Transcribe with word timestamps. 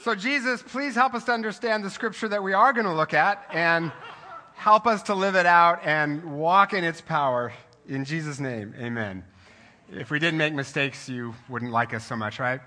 So, 0.00 0.14
Jesus, 0.14 0.62
please 0.62 0.94
help 0.94 1.14
us 1.14 1.24
to 1.24 1.32
understand 1.32 1.84
the 1.84 1.90
scripture 1.90 2.28
that 2.28 2.42
we 2.42 2.52
are 2.52 2.72
going 2.72 2.86
to 2.86 2.94
look 2.94 3.14
at 3.14 3.44
and 3.52 3.90
help 4.54 4.86
us 4.86 5.04
to 5.04 5.14
live 5.14 5.34
it 5.34 5.46
out 5.46 5.80
and 5.84 6.38
walk 6.38 6.74
in 6.74 6.84
its 6.84 7.00
power. 7.00 7.52
In 7.88 8.04
Jesus' 8.04 8.38
name, 8.38 8.74
amen. 8.78 9.24
If 9.90 10.10
we 10.10 10.18
didn't 10.18 10.38
make 10.38 10.54
mistakes, 10.54 11.08
you 11.08 11.34
wouldn't 11.48 11.72
like 11.72 11.94
us 11.94 12.04
so 12.04 12.14
much, 12.14 12.38
right? 12.38 12.60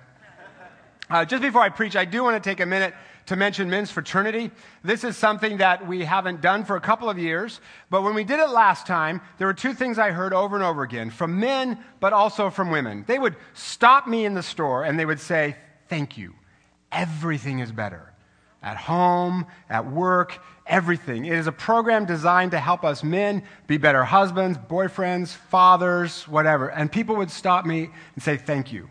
Uh, 1.10 1.26
just 1.26 1.42
before 1.42 1.62
I 1.62 1.70
preach, 1.70 1.96
I 1.96 2.06
do 2.06 2.24
want 2.24 2.42
to 2.42 2.50
take 2.50 2.60
a 2.60 2.66
minute 2.66 2.94
to 3.28 3.36
mention 3.36 3.70
men's 3.70 3.90
fraternity. 3.90 4.52
This 4.84 5.04
is 5.04 5.16
something 5.16 5.58
that 5.58 5.88
we 5.88 6.04
haven't 6.04 6.42
done 6.42 6.66
for 6.66 6.76
a 6.76 6.82
couple 6.82 7.10
of 7.10 7.18
years, 7.18 7.62
but 7.90 8.02
when 8.02 8.16
we 8.16 8.24
did 8.24 8.40
it 8.40 8.50
last 8.50 8.86
time, 8.86 9.22
there 9.38 9.48
were 9.48 9.54
two 9.54 9.74
things 9.74 9.98
I 9.98 10.12
heard 10.12 10.34
over 10.34 10.56
and 10.56 10.64
over 10.64 10.84
again 10.84 11.10
from 11.10 11.40
men, 11.40 11.84
but 12.00 12.12
also 12.12 12.50
from 12.50 12.70
women. 12.70 13.06
They 13.08 13.20
would 13.20 13.36
stop 13.54 14.08
me 14.08 14.26
in 14.26 14.34
the 14.34 14.44
store 14.44 14.84
and 14.84 15.00
they 15.00 15.06
would 15.06 15.20
say, 15.20 15.56
Thank 15.88 16.18
you. 16.20 16.36
Everything 16.92 17.60
is 17.60 17.72
better. 17.72 18.14
At 18.62 18.76
home, 18.76 19.46
at 19.70 19.90
work, 19.90 20.40
everything. 20.68 21.26
It 21.26 21.34
is 21.34 21.48
a 21.48 21.52
program 21.52 22.06
designed 22.06 22.52
to 22.52 22.60
help 22.60 22.84
us 22.84 23.04
men 23.04 23.44
be 23.68 23.78
better 23.78 24.04
husbands, 24.04 24.58
boyfriends, 24.58 25.30
fathers, 25.30 26.28
whatever. 26.28 26.70
And 26.70 26.92
people 26.92 27.16
would 27.18 27.32
stop 27.32 27.66
me 27.66 27.90
and 28.16 28.24
say, 28.24 28.38
Thank 28.38 28.74
you. 28.74 28.90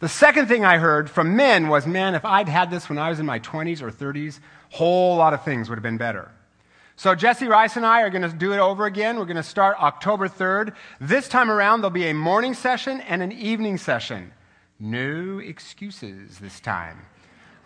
The 0.00 0.08
second 0.08 0.46
thing 0.46 0.64
I 0.64 0.78
heard 0.78 1.10
from 1.10 1.36
men 1.36 1.68
was, 1.68 1.86
Man, 1.86 2.14
if 2.14 2.24
I'd 2.24 2.48
had 2.48 2.70
this 2.70 2.88
when 2.88 2.98
I 2.98 3.08
was 3.08 3.18
in 3.18 3.26
my 3.26 3.40
20s 3.40 3.80
or 3.80 3.90
30s, 3.90 4.40
a 4.72 4.76
whole 4.76 5.16
lot 5.16 5.32
of 5.32 5.42
things 5.42 5.68
would 5.68 5.76
have 5.76 5.82
been 5.82 5.98
better. 5.98 6.30
So 6.98 7.14
Jesse 7.14 7.46
Rice 7.46 7.76
and 7.76 7.86
I 7.86 8.02
are 8.02 8.10
going 8.10 8.28
to 8.28 8.36
do 8.36 8.52
it 8.52 8.58
over 8.58 8.84
again. 8.84 9.18
We're 9.18 9.24
going 9.24 9.36
to 9.36 9.42
start 9.44 9.80
October 9.80 10.28
3rd. 10.28 10.74
This 11.00 11.28
time 11.28 11.48
around, 11.48 11.80
there'll 11.80 11.90
be 11.90 12.08
a 12.08 12.12
morning 12.12 12.54
session 12.54 13.00
and 13.02 13.22
an 13.22 13.30
evening 13.30 13.78
session. 13.78 14.32
No 14.80 15.38
excuses 15.38 16.40
this 16.40 16.58
time. 16.58 17.06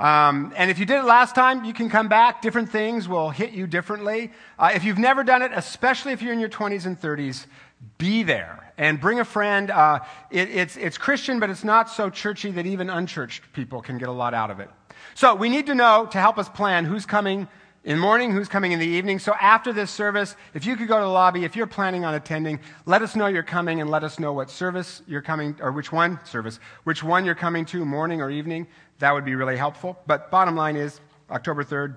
Um, 0.01 0.53
and 0.57 0.71
if 0.71 0.79
you 0.79 0.87
did 0.87 0.99
it 0.99 1.05
last 1.05 1.35
time, 1.35 1.65
you 1.65 1.73
can 1.73 1.89
come 1.89 2.09
back. 2.09 2.43
Different 2.43 2.71
things 2.71 3.09
will 3.09 3.31
hit 3.31 3.53
you 3.53 3.67
differently. 3.67 4.33
Uh, 4.59 4.73
if 4.75 4.85
you've 4.85 4.99
never 4.99 5.23
done 5.23 5.43
it, 5.43 5.53
especially 5.55 6.13
if 6.13 6.23
you're 6.23 6.33
in 6.33 6.41
your 6.41 6.49
20s 6.49 6.87
and 6.87 7.01
30s, 7.01 7.47
be 7.99 8.23
there 8.23 8.73
and 8.79 9.01
bring 9.01 9.21
a 9.21 9.25
friend. 9.25 9.71
Uh, 9.71 10.01
it, 10.31 10.49
it's, 10.51 10.77
it's 10.77 10.99
Christian, 10.99 11.41
but 11.41 11.51
it's 11.51 11.65
not 11.65 11.91
so 11.91 12.11
churchy 12.11 12.51
that 12.53 12.67
even 12.67 12.91
unchurched 12.91 13.53
people 13.53 13.81
can 13.83 13.99
get 13.99 14.09
a 14.09 14.13
lot 14.13 14.35
out 14.35 14.51
of 14.51 14.61
it. 14.61 14.71
So 15.15 15.35
we 15.35 15.49
need 15.49 15.67
to 15.67 15.75
know 15.75 16.07
to 16.11 16.19
help 16.19 16.39
us 16.39 16.49
plan 16.49 16.85
who's 16.85 17.07
coming 17.07 17.49
in 17.85 17.97
the 17.97 18.01
morning, 18.01 18.31
who's 18.31 18.49
coming 18.49 18.73
in 18.73 18.79
the 18.79 18.87
evening. 18.87 19.19
So 19.19 19.35
after 19.41 19.73
this 19.73 19.91
service, 19.91 20.37
if 20.55 20.65
you 20.65 20.77
could 20.77 20.87
go 20.87 20.99
to 20.99 21.05
the 21.05 21.11
lobby, 21.11 21.45
if 21.45 21.57
you're 21.57 21.67
planning 21.67 22.05
on 22.05 22.15
attending, 22.15 22.61
let 22.87 23.03
us 23.03 23.17
know 23.17 23.27
you're 23.27 23.43
coming 23.43 23.81
and 23.81 23.91
let 23.91 24.05
us 24.05 24.21
know 24.21 24.33
what 24.33 24.51
service 24.51 25.03
you're 25.09 25.23
coming, 25.23 25.57
or 25.61 25.73
which 25.73 25.91
one 25.91 26.25
service, 26.25 26.61
which 26.85 27.03
one 27.03 27.25
you're 27.25 27.35
coming 27.35 27.65
to, 27.67 27.85
morning 27.85 28.23
or 28.23 28.31
evening. 28.31 28.69
That 29.01 29.13
would 29.13 29.25
be 29.25 29.35
really 29.35 29.57
helpful. 29.57 29.99
But 30.07 30.31
bottom 30.31 30.55
line 30.55 30.77
is, 30.77 31.01
October 31.29 31.65
3rd, 31.65 31.97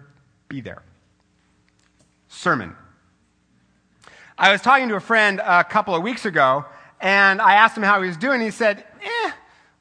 be 0.50 0.62
there. 0.62 0.82
Sermon. 2.30 2.76
I 4.38 4.52
was 4.52 4.62
talking 4.62 4.90
to 4.90 4.96
a 4.96 5.00
friend 5.00 5.40
a 5.44 5.64
couple 5.64 5.94
of 5.94 6.02
weeks 6.02 6.26
ago, 6.26 6.66
and 7.00 7.40
I 7.40 7.56
asked 7.56 7.78
him 7.78 7.84
how 7.84 8.02
he 8.02 8.08
was 8.08 8.18
doing. 8.18 8.42
He 8.42 8.50
said, 8.50 8.84
eh, 9.04 9.32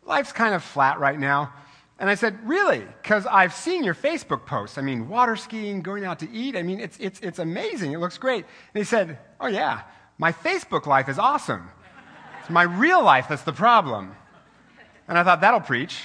life's 0.05 0.33
kind 0.33 0.55
of 0.55 0.63
flat 0.63 1.01
right 1.01 1.19
now. 1.19 1.53
And 1.99 2.11
I 2.11 2.15
said, 2.15 2.39
Really? 2.45 2.85
Because 3.03 3.27
I've 3.27 3.55
seen 3.55 3.85
your 3.85 3.95
Facebook 3.95 4.47
posts. 4.47 4.79
I 4.79 4.83
mean, 4.83 5.09
water 5.09 5.37
skiing, 5.37 5.83
going 5.83 6.05
out 6.05 6.19
to 6.21 6.31
eat. 6.31 6.57
I 6.57 6.63
mean, 6.63 6.81
it's, 6.81 6.97
it's, 6.99 7.21
it's 7.21 7.39
amazing. 7.39 7.93
It 7.93 7.99
looks 7.99 8.19
great. 8.19 8.45
And 8.45 8.81
he 8.81 8.85
said, 8.85 9.19
Oh, 9.41 9.47
yeah, 9.47 9.83
my 10.19 10.33
Facebook 10.33 10.87
life 10.87 11.09
is 11.09 11.19
awesome. 11.19 11.71
It's 12.41 12.51
my 12.51 12.65
real 12.65 13.03
life 13.03 13.27
that's 13.29 13.43
the 13.43 13.53
problem. 13.53 14.15
And 15.09 15.19
I 15.19 15.23
thought, 15.23 15.41
That'll 15.41 15.61
preach. 15.61 16.03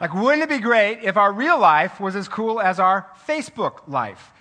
Like, 0.00 0.12
wouldn't 0.12 0.42
it 0.42 0.48
be 0.48 0.58
great 0.58 1.00
if 1.02 1.16
our 1.16 1.32
real 1.32 1.58
life 1.58 2.00
was 2.00 2.16
as 2.16 2.28
cool 2.28 2.60
as 2.60 2.80
our 2.80 3.06
Facebook 3.26 3.86
life? 3.86 4.32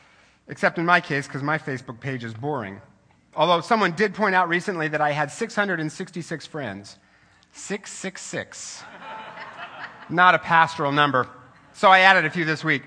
Except 0.47 0.77
in 0.77 0.85
my 0.85 0.99
case, 0.99 1.27
because 1.27 1.43
my 1.43 1.57
Facebook 1.57 1.99
page 1.99 2.23
is 2.23 2.33
boring. 2.33 2.81
Although 3.35 3.61
someone 3.61 3.93
did 3.93 4.13
point 4.13 4.35
out 4.35 4.49
recently 4.49 4.87
that 4.89 5.01
I 5.01 5.11
had 5.11 5.31
666 5.31 6.47
friends. 6.47 6.97
666. 7.53 8.83
Not 10.09 10.35
a 10.35 10.39
pastoral 10.39 10.91
number. 10.91 11.27
So 11.73 11.89
I 11.89 11.99
added 11.99 12.25
a 12.25 12.29
few 12.29 12.45
this 12.45 12.63
week. 12.63 12.83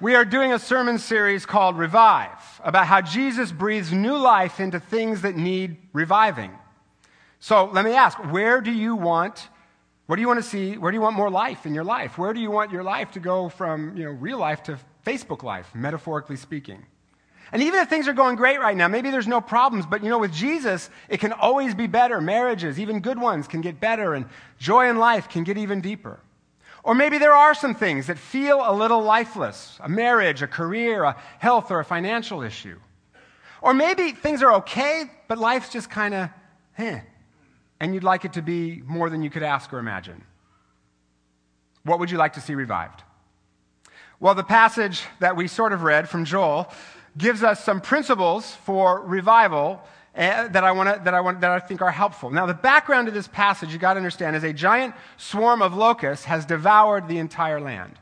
We 0.00 0.14
are 0.16 0.24
doing 0.24 0.52
a 0.52 0.58
sermon 0.58 0.98
series 0.98 1.46
called 1.46 1.78
Revive 1.78 2.60
about 2.64 2.86
how 2.86 3.00
Jesus 3.00 3.52
breathes 3.52 3.92
new 3.92 4.16
life 4.16 4.58
into 4.58 4.80
things 4.80 5.22
that 5.22 5.36
need 5.36 5.76
reviving. 5.92 6.50
So 7.38 7.66
let 7.66 7.84
me 7.84 7.92
ask 7.92 8.18
where 8.18 8.60
do 8.60 8.72
you 8.72 8.96
want 8.96 9.48
what 10.06 10.16
do 10.16 10.20
you 10.20 10.28
want 10.28 10.42
to 10.42 10.48
see? 10.48 10.76
Where 10.76 10.90
do 10.90 10.96
you 10.96 11.00
want 11.00 11.16
more 11.16 11.30
life 11.30 11.64
in 11.64 11.74
your 11.74 11.84
life? 11.84 12.18
Where 12.18 12.34
do 12.34 12.40
you 12.40 12.50
want 12.50 12.70
your 12.70 12.82
life 12.82 13.12
to 13.12 13.20
go 13.20 13.48
from 13.48 13.96
you 13.96 14.04
know, 14.04 14.10
real 14.10 14.36
life 14.36 14.62
to 14.64 14.78
Facebook 15.06 15.42
life, 15.42 15.70
metaphorically 15.74 16.36
speaking? 16.36 16.84
And 17.52 17.62
even 17.62 17.80
if 17.80 17.88
things 17.88 18.08
are 18.08 18.14
going 18.14 18.36
great 18.36 18.60
right 18.60 18.76
now, 18.76 18.88
maybe 18.88 19.10
there's 19.10 19.28
no 19.28 19.40
problems, 19.40 19.84
but 19.84 20.02
you 20.02 20.08
know, 20.08 20.18
with 20.18 20.32
Jesus, 20.32 20.88
it 21.08 21.20
can 21.20 21.32
always 21.32 21.74
be 21.74 21.86
better. 21.86 22.20
Marriages, 22.20 22.80
even 22.80 23.00
good 23.00 23.18
ones, 23.20 23.46
can 23.46 23.60
get 23.60 23.78
better, 23.78 24.14
and 24.14 24.26
joy 24.58 24.88
in 24.88 24.96
life 24.96 25.28
can 25.28 25.44
get 25.44 25.58
even 25.58 25.82
deeper. 25.82 26.18
Or 26.82 26.94
maybe 26.94 27.18
there 27.18 27.34
are 27.34 27.54
some 27.54 27.74
things 27.74 28.06
that 28.08 28.18
feel 28.18 28.62
a 28.64 28.72
little 28.74 29.02
lifeless 29.02 29.78
a 29.80 29.88
marriage, 29.88 30.42
a 30.42 30.48
career, 30.48 31.04
a 31.04 31.16
health, 31.38 31.70
or 31.70 31.78
a 31.78 31.84
financial 31.84 32.42
issue. 32.42 32.78
Or 33.60 33.74
maybe 33.74 34.12
things 34.12 34.42
are 34.42 34.54
okay, 34.54 35.04
but 35.28 35.38
life's 35.38 35.68
just 35.68 35.90
kind 35.90 36.14
of, 36.14 36.30
eh 36.78 37.00
and 37.82 37.94
you'd 37.94 38.04
like 38.04 38.24
it 38.24 38.34
to 38.34 38.42
be 38.42 38.80
more 38.86 39.10
than 39.10 39.24
you 39.24 39.28
could 39.28 39.42
ask 39.42 39.72
or 39.72 39.80
imagine. 39.80 40.22
What 41.82 41.98
would 41.98 42.12
you 42.12 42.16
like 42.16 42.34
to 42.34 42.40
see 42.40 42.54
revived? 42.54 43.02
Well, 44.20 44.36
the 44.36 44.44
passage 44.44 45.02
that 45.18 45.34
we 45.34 45.48
sort 45.48 45.72
of 45.72 45.82
read 45.82 46.08
from 46.08 46.24
Joel 46.24 46.72
gives 47.16 47.42
us 47.42 47.62
some 47.62 47.80
principles 47.80 48.54
for 48.64 49.00
revival 49.00 49.82
uh, 50.14 50.48
that 50.48 50.64
I, 50.64 50.72
wanna, 50.72 51.00
that, 51.04 51.14
I 51.14 51.20
want, 51.20 51.40
that 51.40 51.50
I 51.50 51.58
think 51.58 51.82
are 51.82 51.90
helpful. 51.90 52.30
Now, 52.30 52.46
the 52.46 52.54
background 52.54 53.06
to 53.06 53.12
this 53.12 53.28
passage, 53.28 53.72
you 53.72 53.78
got 53.78 53.94
to 53.94 53.98
understand, 53.98 54.36
is 54.36 54.44
a 54.44 54.52
giant 54.52 54.94
swarm 55.16 55.62
of 55.62 55.74
locusts 55.74 56.26
has 56.26 56.44
devoured 56.44 57.08
the 57.08 57.18
entire 57.18 57.60
land. 57.60 57.98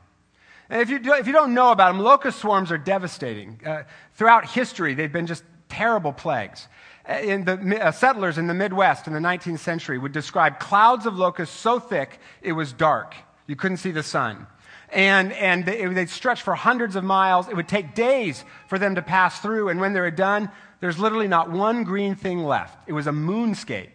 And 0.69 0.81
if 0.81 0.89
you, 0.89 0.99
do, 0.99 1.13
if 1.13 1.27
you 1.27 1.33
don't 1.33 1.53
know 1.53 1.71
about 1.71 1.93
them, 1.93 2.01
locust 2.01 2.39
swarms 2.39 2.71
are 2.71 2.77
devastating. 2.77 3.59
Uh, 3.65 3.83
throughout 4.15 4.49
history, 4.49 4.93
they've 4.93 5.11
been 5.11 5.27
just 5.27 5.43
terrible 5.69 6.11
plagues 6.11 6.67
in 7.09 7.45
the 7.45 7.79
uh, 7.81 7.91
settlers 7.91 8.37
in 8.37 8.47
the 8.47 8.53
Midwest 8.53 9.07
in 9.07 9.13
the 9.13 9.19
19th 9.19 9.59
century 9.59 9.97
would 9.97 10.11
describe 10.11 10.59
clouds 10.59 11.05
of 11.05 11.17
locusts 11.17 11.57
so 11.57 11.79
thick 11.79 12.19
it 12.41 12.53
was 12.53 12.73
dark. 12.73 13.15
You 13.47 13.55
couldn't 13.55 13.77
see 13.77 13.91
the 13.91 14.03
sun. 14.03 14.47
And, 14.91 15.31
and 15.33 15.65
they, 15.65 15.85
they'd 15.85 16.09
stretch 16.09 16.41
for 16.41 16.53
hundreds 16.53 16.95
of 16.95 17.03
miles. 17.03 17.47
It 17.47 17.55
would 17.55 17.67
take 17.67 17.95
days 17.95 18.43
for 18.67 18.77
them 18.77 18.95
to 18.95 19.01
pass 19.01 19.39
through. 19.39 19.69
And 19.69 19.79
when 19.79 19.93
they 19.93 20.01
were 20.01 20.11
done, 20.11 20.49
there's 20.81 20.99
literally 20.99 21.27
not 21.27 21.49
one 21.49 21.83
green 21.83 22.15
thing 22.15 22.43
left. 22.43 22.77
It 22.87 22.93
was 22.93 23.07
a 23.07 23.11
moonscape. 23.11 23.91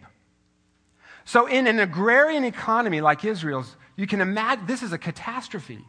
So, 1.25 1.45
in 1.45 1.67
an 1.67 1.79
agrarian 1.79 2.45
economy 2.45 3.01
like 3.01 3.25
Israel's, 3.25 3.75
you 3.97 4.07
can 4.07 4.21
imagine 4.21 4.65
this 4.65 4.81
is 4.81 4.93
a 4.93 4.97
catastrophe, 4.97 5.83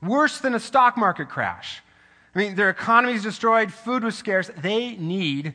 worse 0.00 0.38
than 0.38 0.54
a 0.54 0.60
stock 0.60 0.96
market 0.96 1.28
crash. 1.28 1.82
I 2.34 2.38
mean, 2.38 2.54
their 2.54 2.70
economy 2.70 3.14
is 3.14 3.22
destroyed, 3.22 3.72
food 3.72 4.04
was 4.04 4.16
scarce. 4.16 4.50
They 4.58 4.94
need 4.96 5.54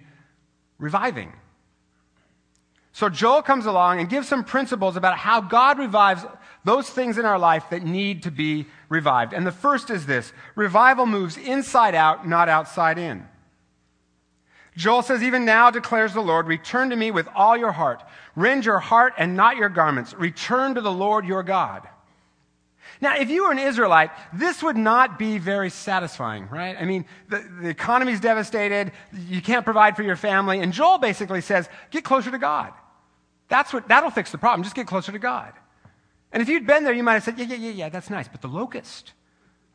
reviving. 0.79 1.31
So 2.91 3.07
Joel 3.07 3.41
comes 3.41 3.65
along 3.65 3.99
and 3.99 4.09
gives 4.09 4.27
some 4.27 4.43
principles 4.43 4.97
about 4.97 5.17
how 5.17 5.41
God 5.41 5.79
revives 5.79 6.25
those 6.63 6.89
things 6.89 7.17
in 7.17 7.25
our 7.25 7.39
life 7.39 7.69
that 7.71 7.83
need 7.83 8.23
to 8.23 8.31
be 8.31 8.67
revived. 8.89 9.33
And 9.33 9.45
the 9.45 9.51
first 9.51 9.89
is 9.89 10.05
this 10.05 10.31
revival 10.55 11.05
moves 11.05 11.37
inside 11.37 11.95
out, 11.95 12.27
not 12.27 12.49
outside 12.49 12.97
in. 12.97 13.27
Joel 14.77 15.01
says, 15.01 15.23
Even 15.23 15.45
now 15.45 15.69
declares 15.69 16.13
the 16.13 16.21
Lord, 16.21 16.47
return 16.47 16.91
to 16.91 16.95
me 16.95 17.11
with 17.11 17.27
all 17.35 17.57
your 17.57 17.71
heart. 17.71 18.03
Rend 18.35 18.65
your 18.65 18.79
heart 18.79 19.13
and 19.17 19.35
not 19.35 19.57
your 19.57 19.69
garments. 19.69 20.13
Return 20.13 20.75
to 20.75 20.81
the 20.81 20.91
Lord 20.91 21.25
your 21.25 21.43
God. 21.43 21.87
Now, 22.99 23.17
if 23.17 23.29
you 23.29 23.45
were 23.45 23.51
an 23.51 23.59
Israelite, 23.59 24.11
this 24.31 24.61
would 24.61 24.77
not 24.77 25.17
be 25.17 25.39
very 25.39 25.71
satisfying, 25.71 26.47
right? 26.49 26.77
I 26.79 26.85
mean, 26.85 27.05
the, 27.29 27.43
the 27.61 27.69
economy's 27.69 28.19
devastated. 28.19 28.91
You 29.27 29.41
can't 29.41 29.65
provide 29.65 29.95
for 29.95 30.03
your 30.03 30.15
family. 30.15 30.59
And 30.59 30.71
Joel 30.71 30.99
basically 30.99 31.41
says, 31.41 31.67
get 31.89 32.03
closer 32.03 32.29
to 32.29 32.37
God. 32.37 32.73
That's 33.49 33.73
what, 33.73 33.87
that'll 33.87 34.11
fix 34.11 34.31
the 34.31 34.37
problem. 34.37 34.63
Just 34.63 34.75
get 34.75 34.87
closer 34.87 35.11
to 35.11 35.19
God. 35.19 35.53
And 36.31 36.41
if 36.41 36.49
you'd 36.49 36.65
been 36.65 36.83
there, 36.83 36.93
you 36.93 37.03
might 37.03 37.13
have 37.13 37.23
said, 37.23 37.37
yeah, 37.37 37.45
yeah, 37.45 37.57
yeah, 37.57 37.71
yeah, 37.71 37.89
that's 37.89 38.09
nice. 38.09 38.27
But 38.27 38.41
the 38.41 38.47
locust, 38.47 39.13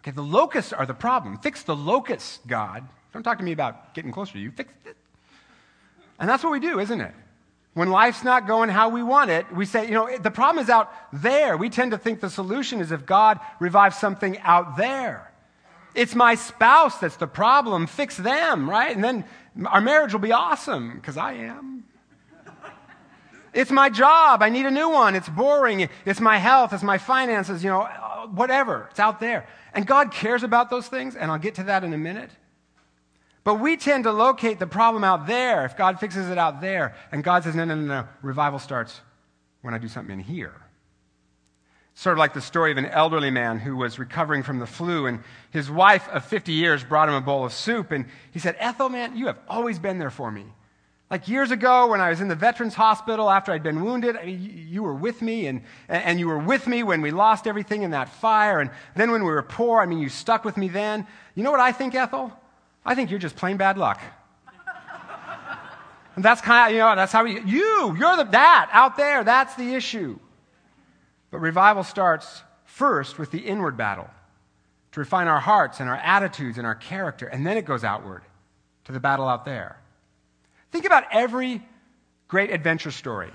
okay, 0.00 0.10
the 0.10 0.22
locusts 0.22 0.72
are 0.72 0.86
the 0.86 0.94
problem. 0.94 1.38
Fix 1.38 1.62
the 1.62 1.76
locust, 1.76 2.46
God. 2.46 2.88
Don't 3.12 3.22
talk 3.22 3.38
to 3.38 3.44
me 3.44 3.52
about 3.52 3.94
getting 3.94 4.12
closer 4.12 4.34
to 4.34 4.38
you. 4.38 4.50
Fix 4.50 4.72
it. 4.84 4.96
And 6.18 6.28
that's 6.28 6.42
what 6.42 6.52
we 6.52 6.60
do, 6.60 6.80
isn't 6.80 7.00
it? 7.00 7.12
When 7.74 7.90
life's 7.90 8.24
not 8.24 8.46
going 8.46 8.70
how 8.70 8.88
we 8.88 9.02
want 9.02 9.30
it, 9.30 9.54
we 9.54 9.66
say, 9.66 9.84
you 9.86 9.92
know, 9.92 10.16
the 10.16 10.30
problem 10.30 10.64
is 10.64 10.70
out 10.70 10.90
there. 11.12 11.58
We 11.58 11.68
tend 11.68 11.90
to 11.90 11.98
think 11.98 12.20
the 12.20 12.30
solution 12.30 12.80
is 12.80 12.90
if 12.90 13.04
God 13.04 13.38
revives 13.60 13.98
something 13.98 14.38
out 14.38 14.78
there. 14.78 15.30
It's 15.94 16.14
my 16.14 16.36
spouse 16.36 16.98
that's 16.98 17.16
the 17.16 17.26
problem. 17.26 17.86
Fix 17.86 18.16
them, 18.16 18.68
right? 18.68 18.94
And 18.94 19.04
then 19.04 19.24
our 19.66 19.82
marriage 19.82 20.14
will 20.14 20.20
be 20.20 20.32
awesome 20.32 20.94
because 20.94 21.18
I 21.18 21.34
am. 21.34 21.75
It's 23.56 23.70
my 23.70 23.88
job. 23.88 24.42
I 24.42 24.50
need 24.50 24.66
a 24.66 24.70
new 24.70 24.90
one. 24.90 25.14
It's 25.14 25.30
boring. 25.30 25.88
It's 26.04 26.20
my 26.20 26.36
health. 26.36 26.74
It's 26.74 26.82
my 26.82 26.98
finances. 26.98 27.64
You 27.64 27.70
know, 27.70 28.28
whatever. 28.34 28.86
It's 28.90 29.00
out 29.00 29.18
there. 29.18 29.48
And 29.72 29.86
God 29.86 30.12
cares 30.12 30.42
about 30.42 30.68
those 30.68 30.88
things, 30.88 31.16
and 31.16 31.30
I'll 31.30 31.38
get 31.38 31.54
to 31.54 31.64
that 31.64 31.82
in 31.82 31.94
a 31.94 31.98
minute. 31.98 32.30
But 33.44 33.54
we 33.54 33.78
tend 33.78 34.04
to 34.04 34.12
locate 34.12 34.58
the 34.58 34.66
problem 34.66 35.04
out 35.04 35.26
there 35.26 35.64
if 35.64 35.76
God 35.76 35.98
fixes 35.98 36.28
it 36.28 36.36
out 36.36 36.60
there. 36.60 36.94
And 37.10 37.24
God 37.24 37.44
says, 37.44 37.54
no, 37.54 37.64
no, 37.64 37.74
no, 37.74 37.86
no. 37.86 38.08
Revival 38.20 38.58
starts 38.58 39.00
when 39.62 39.72
I 39.72 39.78
do 39.78 39.88
something 39.88 40.12
in 40.12 40.20
here. 40.20 40.54
Sort 41.94 42.12
of 42.12 42.18
like 42.18 42.34
the 42.34 42.42
story 42.42 42.72
of 42.72 42.76
an 42.76 42.86
elderly 42.86 43.30
man 43.30 43.58
who 43.58 43.74
was 43.74 43.98
recovering 43.98 44.42
from 44.42 44.58
the 44.58 44.66
flu, 44.66 45.06
and 45.06 45.20
his 45.50 45.70
wife 45.70 46.06
of 46.10 46.26
50 46.26 46.52
years 46.52 46.84
brought 46.84 47.08
him 47.08 47.14
a 47.14 47.22
bowl 47.22 47.46
of 47.46 47.54
soup, 47.54 47.90
and 47.90 48.04
he 48.32 48.38
said, 48.38 48.54
Ethel, 48.58 48.90
man, 48.90 49.16
you 49.16 49.28
have 49.28 49.38
always 49.48 49.78
been 49.78 49.98
there 49.98 50.10
for 50.10 50.30
me. 50.30 50.44
Like 51.08 51.28
years 51.28 51.52
ago, 51.52 51.86
when 51.86 52.00
I 52.00 52.10
was 52.10 52.20
in 52.20 52.26
the 52.26 52.34
Veterans 52.34 52.74
Hospital 52.74 53.30
after 53.30 53.52
I'd 53.52 53.62
been 53.62 53.84
wounded, 53.84 54.16
I 54.16 54.26
mean, 54.26 54.66
you 54.68 54.82
were 54.82 54.94
with 54.94 55.22
me, 55.22 55.46
and, 55.46 55.62
and 55.88 56.18
you 56.18 56.26
were 56.26 56.38
with 56.38 56.66
me 56.66 56.82
when 56.82 57.00
we 57.00 57.12
lost 57.12 57.46
everything 57.46 57.82
in 57.82 57.92
that 57.92 58.08
fire. 58.08 58.58
And 58.58 58.70
then 58.96 59.12
when 59.12 59.22
we 59.22 59.30
were 59.30 59.42
poor, 59.42 59.80
I 59.80 59.86
mean, 59.86 60.00
you 60.00 60.08
stuck 60.08 60.44
with 60.44 60.56
me 60.56 60.68
then. 60.68 61.06
You 61.36 61.44
know 61.44 61.52
what 61.52 61.60
I 61.60 61.70
think, 61.70 61.94
Ethel? 61.94 62.32
I 62.84 62.96
think 62.96 63.10
you're 63.10 63.20
just 63.20 63.36
plain 63.36 63.56
bad 63.56 63.78
luck. 63.78 64.00
and 66.16 66.24
that's 66.24 66.40
kind 66.40 66.70
of, 66.70 66.74
you 66.74 66.80
know, 66.80 66.96
that's 66.96 67.12
how 67.12 67.22
we, 67.22 67.40
you, 67.40 67.96
you're 67.96 68.16
the, 68.16 68.24
that 68.24 68.68
out 68.72 68.96
there, 68.96 69.22
that's 69.22 69.54
the 69.54 69.74
issue. 69.74 70.18
But 71.30 71.38
revival 71.38 71.84
starts 71.84 72.42
first 72.64 73.16
with 73.16 73.30
the 73.30 73.38
inward 73.38 73.76
battle 73.76 74.10
to 74.90 75.00
refine 75.00 75.28
our 75.28 75.40
hearts 75.40 75.78
and 75.78 75.88
our 75.88 75.96
attitudes 75.96 76.58
and 76.58 76.66
our 76.66 76.74
character, 76.74 77.26
and 77.26 77.46
then 77.46 77.56
it 77.56 77.64
goes 77.64 77.84
outward 77.84 78.22
to 78.86 78.92
the 78.92 79.00
battle 79.00 79.28
out 79.28 79.44
there. 79.44 79.78
Think 80.72 80.84
about 80.84 81.04
every 81.12 81.62
great 82.28 82.50
adventure 82.50 82.90
story. 82.90 83.30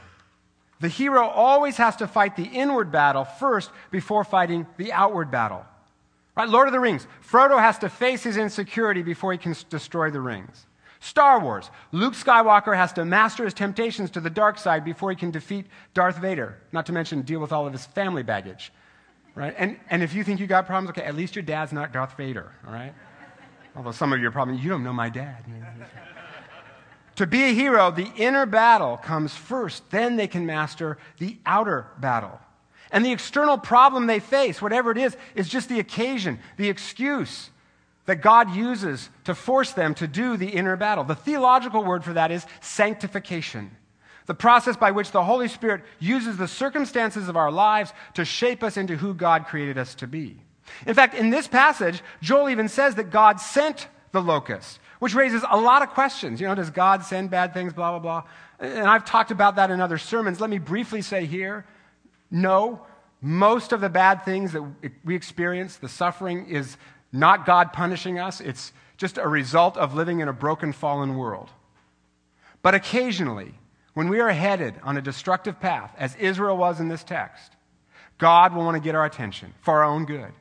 The 0.79 0.87
hero 0.87 1.27
always 1.27 1.77
has 1.77 1.97
to 1.97 2.07
fight 2.07 2.35
the 2.35 2.43
inward 2.43 2.91
battle 2.91 3.23
first 3.23 3.69
before 3.91 4.23
fighting 4.23 4.65
the 4.77 4.91
outward 4.91 5.29
battle. 5.29 5.65
Right? 6.35 6.49
Lord 6.49 6.67
of 6.67 6.71
the 6.71 6.79
Rings, 6.79 7.05
Frodo 7.29 7.59
has 7.59 7.77
to 7.79 7.89
face 7.89 8.23
his 8.23 8.37
insecurity 8.37 9.03
before 9.03 9.31
he 9.31 9.37
can 9.37 9.55
destroy 9.69 10.09
the 10.09 10.21
rings. 10.21 10.65
Star 10.99 11.39
Wars, 11.39 11.69
Luke 11.91 12.13
Skywalker 12.13 12.75
has 12.75 12.93
to 12.93 13.05
master 13.05 13.43
his 13.43 13.53
temptations 13.53 14.11
to 14.11 14.21
the 14.21 14.29
dark 14.29 14.57
side 14.57 14.85
before 14.85 15.09
he 15.09 15.15
can 15.15 15.31
defeat 15.31 15.65
Darth 15.93 16.17
Vader, 16.17 16.57
not 16.71 16.85
to 16.85 16.93
mention 16.93 17.21
deal 17.23 17.39
with 17.39 17.51
all 17.51 17.65
of 17.65 17.73
his 17.73 17.85
family 17.85 18.23
baggage. 18.23 18.71
Right? 19.33 19.53
And, 19.57 19.79
and 19.89 20.03
if 20.03 20.13
you 20.13 20.23
think 20.23 20.39
you 20.39 20.47
got 20.47 20.67
problems, 20.67 20.91
okay, 20.91 21.07
at 21.07 21.15
least 21.15 21.35
your 21.35 21.43
dad's 21.43 21.73
not 21.73 21.91
Darth 21.91 22.15
Vader, 22.17 22.51
all 22.67 22.73
right? 22.73 22.93
Although 23.75 23.91
some 23.91 24.13
of 24.13 24.19
you 24.19 24.27
are 24.27 24.31
probably, 24.31 24.57
you 24.57 24.69
don't 24.69 24.83
know 24.83 24.93
my 24.93 25.09
dad. 25.09 25.43
To 27.17 27.27
be 27.27 27.43
a 27.43 27.53
hero, 27.53 27.91
the 27.91 28.11
inner 28.15 28.45
battle 28.45 28.97
comes 28.97 29.35
first, 29.35 29.89
then 29.91 30.15
they 30.15 30.27
can 30.27 30.45
master 30.45 30.97
the 31.19 31.37
outer 31.45 31.87
battle. 31.99 32.39
And 32.91 33.05
the 33.05 33.11
external 33.11 33.57
problem 33.57 34.07
they 34.07 34.19
face, 34.19 34.61
whatever 34.61 34.91
it 34.91 34.97
is, 34.97 35.15
is 35.35 35.47
just 35.47 35.69
the 35.69 35.79
occasion, 35.79 36.39
the 36.57 36.69
excuse 36.69 37.49
that 38.05 38.17
God 38.17 38.53
uses 38.53 39.09
to 39.23 39.33
force 39.33 39.71
them 39.71 39.93
to 39.95 40.07
do 40.07 40.35
the 40.35 40.49
inner 40.49 40.75
battle. 40.75 41.03
The 41.03 41.15
theological 41.15 41.83
word 41.83 42.03
for 42.03 42.13
that 42.13 42.31
is 42.31 42.45
sanctification, 42.59 43.71
the 44.25 44.33
process 44.33 44.75
by 44.75 44.91
which 44.91 45.11
the 45.11 45.23
Holy 45.23 45.47
Spirit 45.47 45.83
uses 45.99 46.35
the 46.35 46.47
circumstances 46.47 47.29
of 47.29 47.37
our 47.37 47.51
lives 47.51 47.93
to 48.15 48.25
shape 48.25 48.63
us 48.63 48.75
into 48.75 48.97
who 48.97 49.13
God 49.13 49.45
created 49.45 49.77
us 49.77 49.95
to 49.95 50.07
be. 50.07 50.41
In 50.85 50.93
fact, 50.93 51.13
in 51.13 51.29
this 51.29 51.47
passage, 51.47 52.01
Joel 52.21 52.49
even 52.49 52.67
says 52.67 52.95
that 52.95 53.11
God 53.11 53.39
sent 53.39 53.87
the 54.11 54.21
locust 54.21 54.79
which 55.01 55.15
raises 55.15 55.43
a 55.49 55.57
lot 55.57 55.81
of 55.81 55.89
questions. 55.89 56.39
You 56.39 56.47
know, 56.47 56.53
does 56.53 56.69
God 56.69 57.03
send 57.03 57.31
bad 57.31 57.55
things, 57.55 57.73
blah, 57.73 57.97
blah, 57.97 57.99
blah? 57.99 58.23
And 58.59 58.87
I've 58.87 59.03
talked 59.03 59.31
about 59.31 59.55
that 59.55 59.71
in 59.71 59.81
other 59.81 59.97
sermons. 59.97 60.39
Let 60.39 60.51
me 60.51 60.59
briefly 60.59 61.01
say 61.01 61.25
here 61.25 61.65
no, 62.29 62.85
most 63.19 63.73
of 63.73 63.81
the 63.81 63.89
bad 63.89 64.23
things 64.23 64.51
that 64.51 64.63
we 65.03 65.15
experience, 65.15 65.77
the 65.77 65.89
suffering, 65.89 66.45
is 66.45 66.77
not 67.11 67.47
God 67.47 67.73
punishing 67.73 68.19
us, 68.19 68.41
it's 68.41 68.73
just 68.95 69.17
a 69.17 69.27
result 69.27 69.75
of 69.75 69.95
living 69.95 70.19
in 70.19 70.27
a 70.27 70.33
broken, 70.33 70.71
fallen 70.71 71.17
world. 71.17 71.49
But 72.61 72.75
occasionally, 72.75 73.55
when 73.95 74.07
we 74.07 74.19
are 74.19 74.29
headed 74.29 74.75
on 74.83 74.97
a 74.97 75.01
destructive 75.01 75.59
path, 75.59 75.95
as 75.97 76.15
Israel 76.17 76.57
was 76.57 76.79
in 76.79 76.89
this 76.89 77.03
text, 77.03 77.53
God 78.19 78.53
will 78.53 78.65
want 78.65 78.75
to 78.75 78.83
get 78.83 78.93
our 78.93 79.05
attention 79.05 79.55
for 79.61 79.79
our 79.79 79.83
own 79.83 80.05
good. 80.05 80.31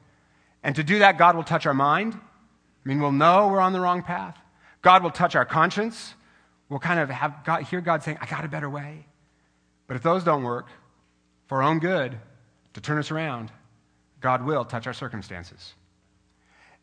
And 0.62 0.76
to 0.76 0.84
do 0.84 0.98
that, 0.98 1.16
God 1.16 1.34
will 1.34 1.44
touch 1.44 1.64
our 1.64 1.72
mind. 1.72 2.12
I 2.14 2.88
mean, 2.88 3.00
we'll 3.00 3.10
know 3.10 3.48
we're 3.48 3.58
on 3.58 3.72
the 3.72 3.80
wrong 3.80 4.02
path. 4.02 4.36
God 4.82 5.03
will 5.03 5.11
touch 5.11 5.37
our 5.37 5.44
conscience. 5.44 6.15
We'll 6.69 6.79
kind 6.79 7.00
of 7.00 7.11
have 7.11 7.44
God, 7.44 7.62
hear 7.65 7.81
God 7.81 8.03
saying, 8.03 8.19
I 8.21 8.27
got 8.27 8.44
a 8.44 8.49
better 8.49 8.71
way. 8.71 9.06
But 9.87 9.97
if 9.97 10.03
those 10.03 10.25
don't 10.25 10.44
work, 10.44 10.69
for 11.47 11.62
our 11.62 11.69
own 11.69 11.81
good, 11.81 12.17
to 12.75 12.81
turn 12.81 12.99
us 12.99 13.11
around, 13.11 13.50
God 14.21 14.44
will 14.44 14.65
touch 14.65 14.87
our 14.87 14.93
circumstances. 14.93 15.75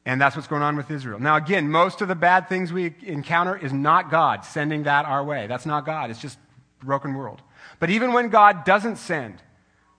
And 0.06 0.20
that's 0.20 0.36
what's 0.36 0.48
going 0.48 0.62
on 0.62 0.76
with 0.76 0.92
Israel. 0.92 1.20
Now, 1.20 1.36
again, 1.36 1.70
most 1.70 2.02
of 2.02 2.08
the 2.08 2.16
bad 2.16 2.50
things 2.50 2.72
we 2.74 2.94
encounter 3.04 3.56
is 3.58 3.74
not 3.74 4.12
God 4.12 4.46
sending 4.46 4.84
that 4.84 5.06
our 5.06 5.24
way. 5.24 5.48
That's 5.48 5.66
not 5.66 5.86
God. 5.86 6.10
It's 6.10 6.22
just 6.22 6.38
broken 6.84 7.14
world. 7.14 7.42
But 7.80 7.90
even 7.90 8.14
when 8.14 8.30
God 8.30 8.64
doesn't 8.64 8.98
send 8.98 9.42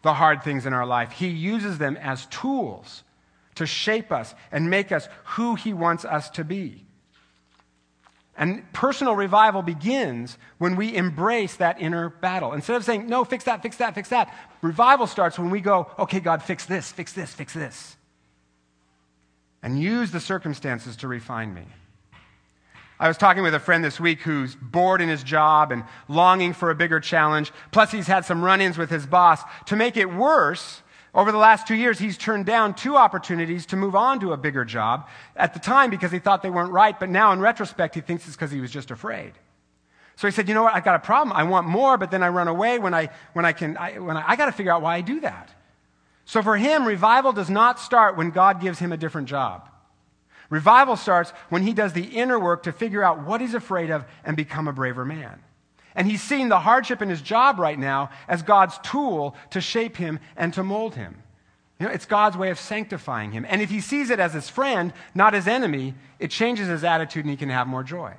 the 0.02 0.14
hard 0.14 0.42
things 0.42 0.66
in 0.66 0.72
our 0.72 0.86
life, 0.86 1.12
He 1.12 1.28
uses 1.28 1.78
them 1.78 1.96
as 1.96 2.26
tools 2.26 3.04
to 3.56 3.66
shape 3.66 4.12
us 4.12 4.34
and 4.52 4.70
make 4.70 4.92
us 4.92 5.08
who 5.24 5.54
He 5.54 5.72
wants 5.72 6.04
us 6.04 6.30
to 6.30 6.44
be. 6.44 6.86
And 8.38 8.72
personal 8.72 9.16
revival 9.16 9.62
begins 9.62 10.38
when 10.58 10.76
we 10.76 10.94
embrace 10.94 11.56
that 11.56 11.80
inner 11.80 12.08
battle. 12.08 12.52
Instead 12.52 12.76
of 12.76 12.84
saying, 12.84 13.08
no, 13.08 13.24
fix 13.24 13.44
that, 13.44 13.62
fix 13.62 13.76
that, 13.78 13.96
fix 13.96 14.10
that, 14.10 14.32
revival 14.62 15.08
starts 15.08 15.40
when 15.40 15.50
we 15.50 15.60
go, 15.60 15.90
okay, 15.98 16.20
God, 16.20 16.40
fix 16.40 16.64
this, 16.64 16.92
fix 16.92 17.12
this, 17.12 17.34
fix 17.34 17.52
this. 17.52 17.96
And 19.60 19.80
use 19.80 20.12
the 20.12 20.20
circumstances 20.20 20.94
to 20.98 21.08
refine 21.08 21.52
me. 21.52 21.64
I 23.00 23.08
was 23.08 23.16
talking 23.16 23.42
with 23.42 23.54
a 23.54 23.60
friend 23.60 23.84
this 23.84 23.98
week 23.98 24.20
who's 24.20 24.54
bored 24.54 25.00
in 25.00 25.08
his 25.08 25.24
job 25.24 25.72
and 25.72 25.82
longing 26.06 26.52
for 26.52 26.70
a 26.70 26.76
bigger 26.76 27.00
challenge. 27.00 27.52
Plus, 27.72 27.90
he's 27.90 28.06
had 28.06 28.24
some 28.24 28.42
run 28.42 28.60
ins 28.60 28.78
with 28.78 28.90
his 28.90 29.04
boss. 29.04 29.42
To 29.66 29.76
make 29.76 29.96
it 29.96 30.12
worse, 30.12 30.82
over 31.14 31.32
the 31.32 31.38
last 31.38 31.66
two 31.66 31.74
years, 31.74 31.98
he's 31.98 32.18
turned 32.18 32.46
down 32.46 32.74
two 32.74 32.96
opportunities 32.96 33.66
to 33.66 33.76
move 33.76 33.94
on 33.94 34.20
to 34.20 34.32
a 34.32 34.36
bigger 34.36 34.64
job 34.64 35.08
at 35.36 35.54
the 35.54 35.60
time 35.60 35.90
because 35.90 36.12
he 36.12 36.18
thought 36.18 36.42
they 36.42 36.50
weren't 36.50 36.72
right, 36.72 36.98
but 36.98 37.08
now 37.08 37.32
in 37.32 37.40
retrospect, 37.40 37.94
he 37.94 38.00
thinks 38.00 38.26
it's 38.26 38.36
because 38.36 38.50
he 38.50 38.60
was 38.60 38.70
just 38.70 38.90
afraid. 38.90 39.32
So 40.16 40.26
he 40.26 40.32
said, 40.32 40.48
You 40.48 40.54
know 40.54 40.64
what? 40.64 40.74
I've 40.74 40.84
got 40.84 40.96
a 40.96 40.98
problem. 40.98 41.34
I 41.34 41.44
want 41.44 41.66
more, 41.66 41.96
but 41.96 42.10
then 42.10 42.22
I 42.22 42.28
run 42.28 42.48
away 42.48 42.78
when 42.78 42.92
I, 42.92 43.10
when 43.32 43.44
I 43.44 43.52
can. 43.52 43.76
I, 43.76 43.98
when 43.98 44.16
I, 44.16 44.30
I 44.30 44.36
got 44.36 44.46
to 44.46 44.52
figure 44.52 44.72
out 44.72 44.82
why 44.82 44.96
I 44.96 45.00
do 45.00 45.20
that. 45.20 45.54
So 46.24 46.42
for 46.42 46.56
him, 46.56 46.84
revival 46.84 47.32
does 47.32 47.48
not 47.48 47.80
start 47.80 48.16
when 48.16 48.30
God 48.30 48.60
gives 48.60 48.80
him 48.80 48.92
a 48.92 48.96
different 48.96 49.28
job. 49.28 49.68
Revival 50.50 50.96
starts 50.96 51.30
when 51.50 51.62
he 51.62 51.72
does 51.72 51.92
the 51.92 52.04
inner 52.04 52.38
work 52.38 52.64
to 52.64 52.72
figure 52.72 53.02
out 53.02 53.22
what 53.24 53.40
he's 53.40 53.54
afraid 53.54 53.90
of 53.90 54.04
and 54.24 54.36
become 54.36 54.66
a 54.66 54.72
braver 54.72 55.04
man. 55.04 55.40
And 55.98 56.06
he's 56.06 56.22
seeing 56.22 56.48
the 56.48 56.60
hardship 56.60 57.02
in 57.02 57.08
his 57.08 57.20
job 57.20 57.58
right 57.58 57.76
now 57.76 58.10
as 58.28 58.42
God's 58.42 58.78
tool 58.84 59.34
to 59.50 59.60
shape 59.60 59.96
him 59.96 60.20
and 60.36 60.54
to 60.54 60.62
mold 60.62 60.94
him. 60.94 61.24
You 61.80 61.86
know, 61.86 61.92
it's 61.92 62.06
God's 62.06 62.36
way 62.36 62.50
of 62.50 62.58
sanctifying 62.60 63.32
him. 63.32 63.44
And 63.48 63.60
if 63.60 63.68
he 63.68 63.80
sees 63.80 64.10
it 64.10 64.20
as 64.20 64.32
his 64.32 64.48
friend, 64.48 64.92
not 65.12 65.34
his 65.34 65.48
enemy, 65.48 65.96
it 66.20 66.30
changes 66.30 66.68
his 66.68 66.84
attitude 66.84 67.24
and 67.24 67.30
he 67.30 67.36
can 67.36 67.48
have 67.48 67.66
more 67.66 67.82
joy. 67.82 68.14